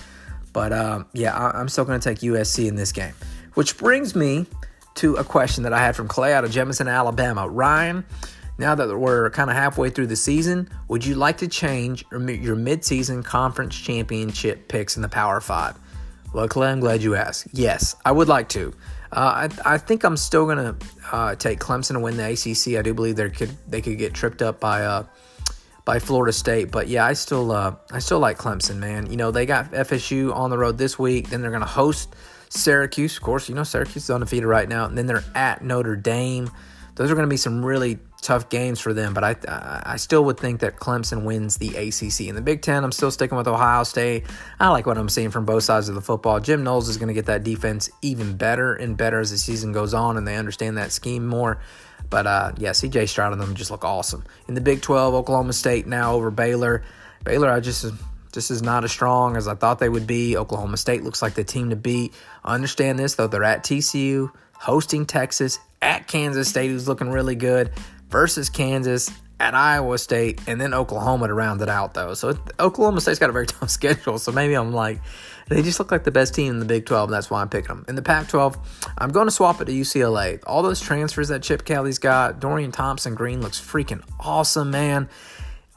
But 0.54 0.72
um, 0.72 1.08
yeah, 1.14 1.36
I, 1.36 1.60
I'm 1.60 1.70
still 1.70 1.86
going 1.86 2.00
to 2.00 2.10
take 2.10 2.20
USC 2.20 2.68
in 2.68 2.76
this 2.76 2.92
game. 2.92 3.14
Which 3.56 3.78
brings 3.78 4.16
me 4.16 4.46
to 4.96 5.16
a 5.16 5.24
question 5.24 5.64
that 5.64 5.74
I 5.74 5.80
had 5.80 5.96
from 5.96 6.08
Clay 6.08 6.34
out 6.34 6.44
of 6.44 6.52
Jemison, 6.52 6.92
Alabama. 6.92 7.48
Ryan, 7.48 8.06
now 8.58 8.76
that 8.76 8.98
we're 8.98 9.30
kind 9.30 9.50
of 9.50 9.56
halfway 9.56 9.90
through 9.90 10.08
the 10.08 10.16
season, 10.16 10.70
would 10.88 11.06
you 11.06 11.16
like 11.16 11.38
to 11.38 11.48
change 11.48 12.06
your 12.12 12.56
midseason 12.56 13.24
conference 13.24 13.76
championship 13.76 14.68
picks 14.68 14.96
in 14.96 15.02
the 15.02 15.10
Power 15.10 15.40
Five? 15.40 15.78
Well, 16.34 16.48
Clay, 16.48 16.70
I'm 16.70 16.80
glad 16.80 17.02
you 17.02 17.16
asked. 17.16 17.48
Yes, 17.54 17.96
I 18.06 18.12
would 18.12 18.28
like 18.28 18.50
to. 18.50 18.74
Uh, 19.12 19.50
I, 19.66 19.74
I, 19.74 19.78
think 19.80 20.04
I'm 20.04 20.18
still 20.18 20.46
gonna 20.46 20.76
uh, 21.12 21.34
take 21.34 21.60
Clemson 21.60 21.94
to 21.94 22.00
win 22.00 22.16
the 22.18 22.32
ACC. 22.32 22.78
I 22.78 22.84
do 22.84 22.94
believe 22.94 23.16
they 23.16 23.30
could 23.30 23.50
they 23.68 23.82
could 23.82 23.98
get 23.98 24.14
tripped 24.14 24.44
up 24.44 24.60
by 24.60 24.84
uh, 24.84 25.04
by 25.84 25.98
Florida 25.98 26.32
State, 26.32 26.70
but 26.70 26.88
yeah, 26.88 27.06
I 27.06 27.14
still 27.14 27.52
uh, 27.52 27.74
I 27.92 27.98
still 27.98 28.20
like 28.20 28.38
Clemson, 28.38 28.78
man. 28.78 29.10
You 29.10 29.18
know 29.18 29.32
they 29.32 29.48
got 29.48 29.72
FSU 29.72 30.36
on 30.36 30.52
the 30.52 30.58
road 30.60 30.78
this 30.78 31.00
week. 31.00 31.30
Then 31.30 31.42
they're 31.42 31.50
gonna 31.50 31.66
host 31.66 32.16
Syracuse, 32.50 33.16
of 33.16 33.24
course, 33.24 33.48
you 33.48 33.56
know 33.56 33.64
Syracuse 33.64 34.04
is 34.04 34.10
undefeated 34.10 34.46
right 34.46 34.68
now, 34.68 34.86
and 34.86 34.98
then 34.98 35.06
they're 35.06 35.24
at 35.36 35.64
Notre 35.64 35.96
Dame. 35.96 36.50
Those 36.96 37.10
are 37.12 37.16
going 37.16 37.28
to 37.28 37.30
be 37.30 37.38
some 37.38 37.64
really 37.64 38.00
tough 38.22 38.50
games 38.50 38.80
for 38.80 38.94
them, 38.94 39.14
but 39.14 39.24
I 39.24 39.36
I 39.86 39.96
still 39.98 40.26
would 40.26 40.38
think 40.38 40.60
that 40.62 40.76
Clemson 40.76 41.24
wins 41.24 41.58
the 41.58 41.70
ACC. 41.70 42.28
In 42.28 42.36
the 42.36 42.42
Big 42.42 42.62
Ten, 42.62 42.84
I'm 42.84 42.92
still 42.92 43.12
sticking 43.12 43.38
with 43.38 43.48
Ohio 43.48 43.84
State. 43.84 44.26
I 44.60 44.70
like 44.70 44.86
what 44.86 44.98
I'm 44.98 45.08
seeing 45.08 45.30
from 45.30 45.46
both 45.46 45.64
sides 45.64 45.88
of 45.88 45.96
the 45.96 46.02
football. 46.02 46.40
Jim 46.40 46.64
Knowles 46.64 46.90
is 46.90 46.98
going 46.98 47.08
to 47.08 47.14
get 47.14 47.28
that 47.28 47.44
defense 47.44 47.90
even 48.02 48.36
better 48.36 48.74
and 48.74 48.98
better 48.98 49.20
as 49.20 49.32
the 49.32 49.38
season 49.38 49.72
goes 49.72 49.94
on, 49.94 50.18
and 50.18 50.28
they 50.28 50.36
understand 50.36 50.78
that 50.78 50.92
scheme 50.92 51.26
more. 51.26 51.62
But 52.10 52.28
uh, 52.28 52.52
yeah, 52.58 52.72
CJ 52.72 53.08
Stroud 53.08 53.32
and 53.32 53.42
them 53.42 53.56
just 53.56 53.72
look 53.72 53.86
awesome. 53.86 54.26
In 54.48 54.56
the 54.56 54.62
Big 54.62 54.82
12, 54.82 55.14
Oklahoma 55.14 55.54
State 55.54 55.88
now 55.88 56.14
over 56.14 56.32
Baylor. 56.32 56.84
Baylor, 57.24 57.50
I 57.50 57.60
just 57.60 57.86
just 58.32 58.52
is 58.52 58.62
not 58.62 58.84
as 58.84 58.92
strong 58.92 59.36
as 59.36 59.48
I 59.48 59.56
thought 59.56 59.80
they 59.80 59.90
would 59.90 60.08
be. 60.08 60.38
Oklahoma 60.38 60.78
State 60.78 61.04
looks 61.04 61.22
like 61.22 61.34
the 61.34 61.44
team 61.44 61.72
to 61.72 61.76
beat. 61.76 62.14
I 62.44 62.56
understand 62.56 63.00
this, 63.00 63.16
though. 63.16 63.28
They're 63.28 63.44
at 63.44 63.64
TCU, 63.64 64.32
hosting 64.54 65.06
Texas, 65.06 65.60
at 65.82 66.08
Kansas 66.08 66.48
State, 66.48 66.70
who's 66.70 66.88
looking 66.88 67.10
really 67.10 67.36
good, 67.36 67.72
versus 68.10 68.50
Kansas, 68.50 69.10
at 69.40 69.56
Iowa 69.56 69.98
State, 69.98 70.42
and 70.48 70.60
then 70.60 70.74
Oklahoma 70.74 71.28
to 71.28 71.34
round 71.34 71.62
it 71.62 71.70
out, 71.70 71.94
though. 71.94 72.14
So 72.14 72.38
Oklahoma 72.60 73.00
State's 73.02 73.20
got 73.20 73.30
a 73.30 73.34
very 73.34 73.48
tough 73.48 73.70
schedule. 73.70 74.20
So 74.20 74.32
maybe 74.32 74.54
I'm 74.54 74.74
like, 74.74 75.00
they 75.48 75.62
just 75.62 75.80
look 75.80 75.92
like 75.92 76.04
the 76.04 76.12
best 76.12 76.36
team 76.36 76.54
in 76.54 76.60
the 76.60 76.66
Big 76.66 76.86
12, 76.86 77.10
and 77.10 77.14
that's 77.14 77.30
why 77.30 77.42
I'm 77.42 77.50
picking 77.50 77.70
them. 77.70 77.86
In 77.88 77.96
the 77.96 78.02
Pac 78.02 78.28
12, 78.28 78.58
I'm 78.98 79.12
going 79.12 79.28
to 79.28 79.32
swap 79.32 79.62
it 79.62 79.66
to 79.66 79.72
UCLA. 79.72 80.44
All 80.46 80.62
those 80.62 80.80
transfers 80.80 81.30
that 81.30 81.42
Chip 81.42 81.66
Kelly's 81.66 81.98
got, 81.98 82.40
Dorian 82.40 82.72
Thompson 82.72 83.16
Green 83.16 83.42
looks 83.42 83.60
freaking 83.60 84.04
awesome, 84.20 84.72
man. 84.72 85.10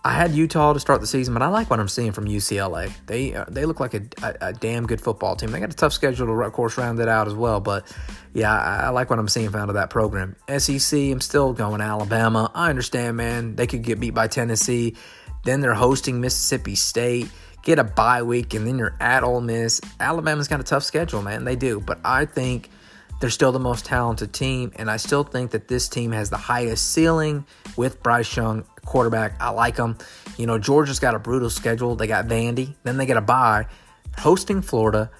I 0.05 0.15
had 0.15 0.33
Utah 0.33 0.73
to 0.73 0.81
start 0.81 1.01
the 1.01 1.07
season, 1.07 1.33
but 1.33 1.43
I 1.43 1.49
like 1.49 1.71
what 1.71 1.79
I'm 1.79 1.89
seeing 1.89 2.11
from 2.11 2.25
UCLA. 2.25 2.93
They 3.07 3.35
uh, 3.35 3.45
they 3.49 3.67
look 3.67 3.79
like 3.79 3.95
a, 3.95 4.03
a, 4.23 4.49
a, 4.49 4.53
damn 4.53 4.85
good 4.85 5.01
football 5.01 5.37
team. 5.37 5.53
They 5.53 5.61
got 5.61 5.71
a 5.71 5.77
tough 5.77 5.93
schedule 5.93 6.27
to, 6.27 6.33
of 6.33 6.53
course, 6.53 6.77
round 6.77 6.99
it 6.99 7.07
out 7.07 7.29
as 7.29 7.35
well. 7.35 7.61
But 7.61 7.87
yeah, 8.35 8.53
I, 8.53 8.87
I 8.87 8.89
like 8.89 9.11
what 9.11 9.21
I'm 9.21 9.29
seeing 9.29 9.55
out 9.55 9.69
of 9.69 9.77
that 9.77 9.91
program. 9.91 10.35
SEC, 10.59 10.99
I'm 10.99 11.21
still 11.21 11.53
going 11.53 11.81
Alabama. 11.81 12.51
I 12.53 12.69
understand, 12.69 13.17
man. 13.17 13.55
They 13.55 13.69
could 13.69 13.83
get 13.83 14.01
beat 14.01 14.11
by 14.11 14.27
Tennessee. 14.27 14.97
Then 15.45 15.61
they're 15.61 15.75
hosting 15.75 16.21
Mississippi 16.21 16.75
State. 16.75 17.31
Get 17.63 17.79
a 17.79 17.85
bye 17.85 18.25
week, 18.25 18.55
and 18.55 18.67
then 18.67 18.79
you're 18.79 18.97
at 18.99 19.23
Ole 19.23 19.41
Miss. 19.41 19.81
Alabama's 20.01 20.49
got 20.49 20.59
a 20.59 20.65
tough 20.65 20.83
schedule, 20.83 21.23
man. 21.23 21.45
They 21.45 21.55
do, 21.55 21.79
but 21.79 22.01
I 22.05 22.25
think 22.25 22.71
they're 23.21 23.31
still 23.31 23.53
the 23.53 23.61
most 23.61 23.85
talented 23.85 24.33
team, 24.33 24.73
and 24.77 24.91
I 24.91 24.97
still 24.97 25.25
think 25.25 25.53
that 25.53 25.69
this 25.69 25.89
team 25.89 26.13
has 26.13 26.31
the 26.31 26.37
highest 26.37 26.93
ceiling 26.93 27.47
with 27.77 28.03
Bryce 28.03 28.37
Young 28.37 28.65
quarterback. 28.85 29.41
I 29.41 29.51
like 29.51 29.77
them. 29.77 29.97
You 30.37 30.47
know, 30.47 30.59
Georgia's 30.59 30.99
got 30.99 31.15
a 31.15 31.19
brutal 31.19 31.51
schedule. 31.51 31.95
They 31.95 32.07
got 32.07 32.27
Vandy, 32.27 32.75
then 32.83 32.97
they 32.97 33.07
get 33.07 33.17
a 33.17 33.21
bye, 33.21 33.67
hosting 34.19 34.63
Florida, 34.63 35.11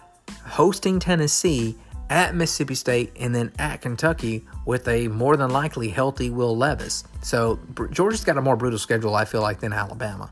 hosting 0.45 0.99
Tennessee, 0.99 1.77
at 2.13 2.35
Mississippi 2.35 2.75
State, 2.75 3.13
and 3.19 3.35
then 3.35 3.51
at 3.59 3.81
Kentucky 3.81 4.45
with 4.67 4.87
a 4.87 5.09
more 5.09 5.35
than 5.39 5.49
likely 5.51 5.89
healthy 5.89 6.29
Will 6.29 6.55
Levis. 6.55 7.05
So 7.23 7.59
Georgia's 7.91 8.23
got 8.23 8.37
a 8.37 8.43
more 8.43 8.55
brutal 8.55 8.79
schedule, 8.79 9.15
I 9.15 9.25
feel 9.25 9.41
like, 9.41 9.61
than 9.61 9.73
Alabama. 9.73 10.31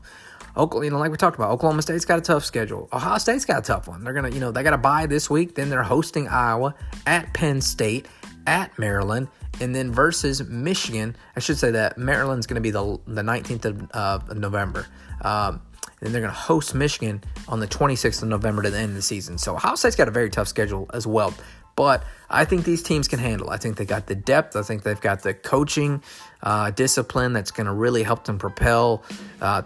Oklahoma, 0.57 0.85
you 0.85 0.91
know, 0.91 0.99
like 0.99 1.11
we 1.11 1.17
talked 1.17 1.37
about, 1.37 1.51
Oklahoma 1.51 1.81
State's 1.81 2.05
got 2.05 2.19
a 2.19 2.21
tough 2.21 2.45
schedule. 2.45 2.89
Ohio 2.91 3.17
State's 3.17 3.45
got 3.45 3.59
a 3.59 3.61
tough 3.61 3.87
one. 3.87 4.03
They're 4.03 4.13
gonna, 4.13 4.29
you 4.29 4.39
know, 4.39 4.51
they 4.51 4.63
got 4.63 4.73
a 4.73 4.77
bye 4.77 5.05
this 5.05 5.29
week. 5.29 5.55
Then 5.55 5.69
they're 5.69 5.83
hosting 5.83 6.27
Iowa 6.27 6.75
at 7.05 7.33
Penn 7.33 7.61
State, 7.61 8.07
at 8.47 8.77
Maryland, 8.77 9.27
and 9.59 9.75
then 9.75 9.91
versus 9.91 10.43
Michigan. 10.43 11.15
I 11.35 11.39
should 11.39 11.57
say 11.57 11.71
that 11.71 11.97
Maryland's 11.97 12.47
going 12.47 12.55
to 12.55 12.61
be 12.61 12.71
the, 12.71 12.99
the 13.07 13.21
19th 13.21 13.65
of 13.65 13.89
uh, 13.93 14.33
November. 14.33 14.87
Um, 15.21 15.61
and 16.01 16.13
they're 16.13 16.21
going 16.21 16.33
to 16.33 16.39
host 16.39 16.73
Michigan 16.73 17.23
on 17.47 17.59
the 17.59 17.67
26th 17.67 18.23
of 18.23 18.27
November 18.27 18.63
to 18.63 18.71
the 18.71 18.77
end 18.77 18.89
of 18.89 18.95
the 18.95 19.01
season. 19.03 19.37
So 19.37 19.55
Ohio 19.55 19.75
State's 19.75 19.95
got 19.95 20.07
a 20.07 20.11
very 20.11 20.29
tough 20.31 20.47
schedule 20.47 20.89
as 20.93 21.05
well. 21.05 21.33
But 21.75 22.03
I 22.29 22.45
think 22.45 22.65
these 22.65 22.83
teams 22.83 23.07
can 23.07 23.19
handle. 23.19 23.49
I 23.49 23.57
think 23.57 23.77
they 23.77 23.85
got 23.85 24.07
the 24.07 24.15
depth. 24.15 24.55
I 24.55 24.61
think 24.61 24.83
they've 24.83 24.99
got 24.99 25.23
the 25.23 25.33
coaching 25.33 26.03
uh, 26.43 26.71
discipline 26.71 27.33
that's 27.33 27.51
going 27.51 27.67
to 27.67 27.73
really 27.73 28.03
help 28.03 28.25
them 28.25 28.37
propel 28.37 29.03
uh, 29.41 29.63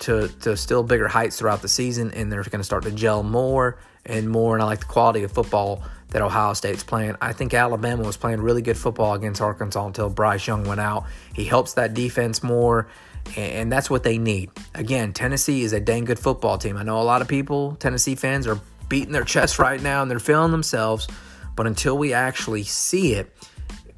to 0.00 0.28
to 0.28 0.56
still 0.56 0.82
bigger 0.82 1.08
heights 1.08 1.38
throughout 1.38 1.62
the 1.62 1.68
season, 1.68 2.10
and 2.12 2.32
they're 2.32 2.42
going 2.44 2.60
to 2.60 2.64
start 2.64 2.84
to 2.84 2.90
gel 2.90 3.22
more 3.22 3.78
and 4.06 4.28
more. 4.28 4.54
And 4.54 4.62
I 4.62 4.66
like 4.66 4.80
the 4.80 4.86
quality 4.86 5.22
of 5.22 5.32
football 5.32 5.82
that 6.08 6.22
Ohio 6.22 6.52
State's 6.54 6.84
playing. 6.84 7.16
I 7.20 7.32
think 7.32 7.54
Alabama 7.54 8.02
was 8.02 8.16
playing 8.16 8.40
really 8.40 8.62
good 8.62 8.76
football 8.76 9.14
against 9.14 9.40
Arkansas 9.40 9.86
until 9.86 10.10
Bryce 10.10 10.46
Young 10.46 10.64
went 10.64 10.80
out. 10.80 11.06
He 11.32 11.44
helps 11.44 11.74
that 11.74 11.94
defense 11.94 12.42
more 12.42 12.88
and 13.36 13.70
that's 13.72 13.88
what 13.88 14.02
they 14.02 14.18
need. 14.18 14.50
Again, 14.74 15.12
Tennessee 15.12 15.62
is 15.62 15.72
a 15.72 15.80
dang 15.80 16.04
good 16.04 16.18
football 16.18 16.58
team. 16.58 16.76
I 16.76 16.82
know 16.82 17.00
a 17.00 17.02
lot 17.02 17.22
of 17.22 17.28
people, 17.28 17.76
Tennessee 17.76 18.14
fans, 18.14 18.46
are 18.46 18.60
beating 18.88 19.12
their 19.12 19.24
chests 19.32 19.58
right 19.58 19.80
now 19.80 20.02
and 20.02 20.10
they're 20.10 20.18
feeling 20.18 20.52
themselves. 20.52 21.08
But 21.54 21.66
until 21.66 21.98
we 21.98 22.12
actually 22.12 22.64
see 22.64 23.14
it, 23.14 23.32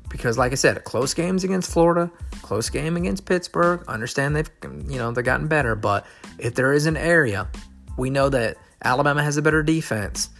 because 0.08 0.38
like 0.38 0.52
I 0.52 0.54
said, 0.54 0.82
close 0.84 1.14
games 1.14 1.44
against 1.44 1.72
Florida, 1.72 2.10
close 2.42 2.70
game 2.70 2.96
against 2.96 3.26
Pittsburgh. 3.26 3.82
Understand 3.88 4.36
they've 4.36 4.50
you 4.62 4.98
know 4.98 5.10
they've 5.12 5.24
gotten 5.24 5.48
better, 5.48 5.74
but 5.74 6.06
if 6.38 6.54
there 6.54 6.72
is 6.72 6.86
an 6.86 6.96
area, 6.96 7.48
we 7.96 8.10
know 8.10 8.28
that 8.28 8.56
Alabama 8.82 9.22
has 9.22 9.36
a 9.36 9.42
better 9.42 9.62
defense, 9.62 10.30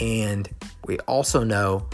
and 0.00 0.48
we 0.86 0.98
also 1.00 1.44
know 1.44 1.88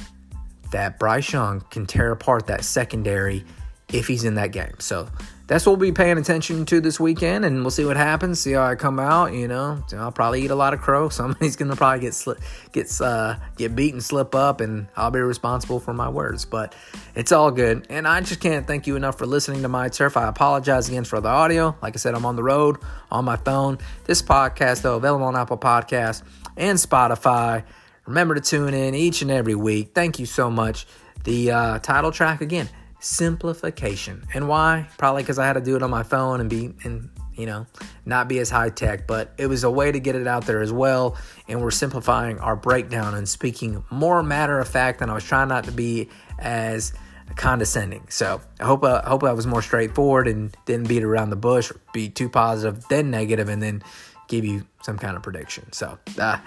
that 0.73 0.99
Bryce 0.99 1.33
Young 1.33 1.61
can 1.71 1.87
tear 1.87 2.11
apart 2.13 2.47
that 2.47 2.65
secondary 2.65 3.45
if 3.93 4.07
he's 4.07 4.25
in 4.25 4.35
that 4.35 4.53
game. 4.53 4.75
So 4.79 5.09
that's 5.47 5.65
what 5.65 5.79
we'll 5.79 5.89
be 5.89 5.93
paying 5.93 6.19
attention 6.19 6.67
to 6.67 6.81
this 6.81 6.99
weekend, 6.99 7.45
and 7.45 7.61
we'll 7.61 7.71
see 7.71 7.85
what 7.85 7.97
happens. 7.97 8.41
See 8.41 8.53
how 8.53 8.65
I 8.65 8.75
come 8.75 8.99
out. 8.99 9.33
You 9.33 9.47
know, 9.47 9.83
I'll 9.97 10.11
probably 10.11 10.43
eat 10.43 10.51
a 10.51 10.57
lot 10.57 10.75
of 10.75 10.81
crow. 10.81 11.09
Somebody's 11.17 11.55
gonna 11.55 11.77
probably 11.77 12.01
get 12.01 12.15
slip, 12.15 12.41
gets 12.73 13.01
uh, 13.01 13.39
get 13.57 13.77
beaten, 13.77 14.01
slip 14.01 14.35
up, 14.35 14.61
and 14.61 14.89
I'll 14.97 15.13
be 15.13 15.21
responsible 15.21 15.79
for 15.79 15.95
my 15.95 16.09
words. 16.09 16.45
But 16.45 16.75
it's 17.15 17.31
all 17.31 17.53
good, 17.53 17.87
and 17.91 18.09
I 18.09 18.21
just 18.23 18.41
can't 18.41 18.67
thank 18.67 18.87
you 18.87 18.97
enough 18.97 19.19
for 19.19 19.27
listening 19.27 19.63
to 19.63 19.69
my 19.69 19.89
turf. 19.89 20.17
I 20.17 20.29
apologize 20.29 20.89
again 20.89 21.05
for 21.05 21.21
the 21.21 21.29
audio. 21.29 21.77
Like 21.81 21.95
I 21.95 21.99
said, 21.99 22.15
I'm 22.15 22.27
on 22.27 22.35
the 22.35 22.43
road 22.43 22.79
on 23.13 23.25
my 23.25 23.37
phone. 23.37 23.79
This 24.05 24.23
podcast, 24.23 24.83
though, 24.83 24.97
available 24.97 25.27
on 25.27 25.37
Apple 25.37 25.59
Podcasts 25.59 26.23
and 26.57 26.77
Spotify. 26.77 27.63
Remember 28.07 28.35
to 28.35 28.41
tune 28.41 28.75
in 28.75 28.95
each 28.95 29.23
and 29.23 29.31
every 29.31 29.55
week. 29.55 29.91
Thank 29.95 30.19
you 30.19 30.27
so 30.27 30.51
much. 30.51 30.87
The 31.25 31.51
uh, 31.51 31.79
title 31.81 32.13
track 32.13 32.41
again 32.41 32.69
simplification. 33.07 34.27
And 34.35 34.49
why? 34.49 34.89
Probably 34.99 35.23
because 35.23 35.39
I 35.39 35.47
had 35.47 35.55
to 35.55 35.61
do 35.61 35.77
it 35.77 35.83
on 35.83 35.91
my 35.91 36.03
phone 36.03 36.41
and 36.41 36.51
be 36.51 36.75
and 36.83 37.09
you 37.35 37.47
know 37.47 37.67
not 38.05 38.29
be 38.29 38.39
as 38.41 38.51
high 38.51 38.71
tech, 38.71 39.07
but 39.07 39.33
it 39.39 39.47
was 39.47 39.65
a 39.65 39.71
way 39.71 39.93
to 39.93 40.01
get 40.01 40.17
it 40.17 40.27
out 40.27 40.47
there 40.47 40.61
as 40.61 40.73
well. 40.73 41.17
And 41.49 41.63
we're 41.63 41.71
simplifying 41.71 42.39
our 42.41 42.57
breakdown 42.57 43.15
and 43.15 43.29
speaking 43.29 43.85
more 43.91 44.23
matter 44.23 44.59
of 44.59 44.69
fact. 44.69 45.01
And 45.01 45.11
I 45.11 45.15
was 45.15 45.25
trying 45.25 45.49
not 45.49 45.65
to 45.65 45.73
be 45.73 46.09
as 46.39 46.93
condescending. 47.37 48.07
So 48.09 48.41
I 48.61 48.65
hope 48.65 48.83
uh, 48.83 49.03
I 49.05 49.09
hope 49.09 49.23
I 49.23 49.33
was 49.33 49.47
more 49.47 49.63
straightforward 49.63 50.27
and 50.27 50.57
didn't 50.67 50.89
beat 50.89 51.05
around 51.05 51.31
the 51.31 51.37
bush, 51.37 51.71
be 51.93 52.09
too 52.09 52.29
positive, 52.29 52.85
then 52.89 53.11
negative, 53.11 53.49
and 53.49 53.63
then 53.63 53.83
give 54.29 54.45
you 54.45 54.67
some 54.83 54.99
kind 54.99 55.17
of 55.17 55.23
prediction. 55.23 55.73
So. 55.73 55.99
Uh, 56.19 56.39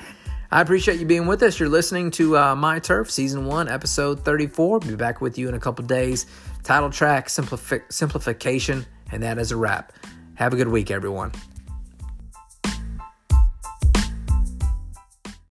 I 0.51 0.61
appreciate 0.61 0.99
you 0.99 1.05
being 1.05 1.27
with 1.27 1.43
us. 1.43 1.59
You're 1.59 1.69
listening 1.69 2.09
to 2.11 2.35
uh, 2.35 2.55
My 2.55 2.79
Turf, 2.79 3.11
Season 3.11 3.45
1, 3.45 3.69
Episode 3.69 4.25
34. 4.25 4.79
Be 4.79 4.95
back 4.95 5.21
with 5.21 5.37
you 5.37 5.47
in 5.47 5.53
a 5.53 5.59
couple 5.59 5.85
days. 5.85 6.25
Title 6.63 6.89
track, 6.89 7.27
simplifi- 7.27 7.91
Simplification, 7.91 8.85
and 9.11 9.23
that 9.23 9.37
is 9.37 9.51
a 9.51 9.57
wrap. 9.57 9.93
Have 10.35 10.53
a 10.53 10.55
good 10.55 10.67
week, 10.67 10.91
everyone. 10.91 11.31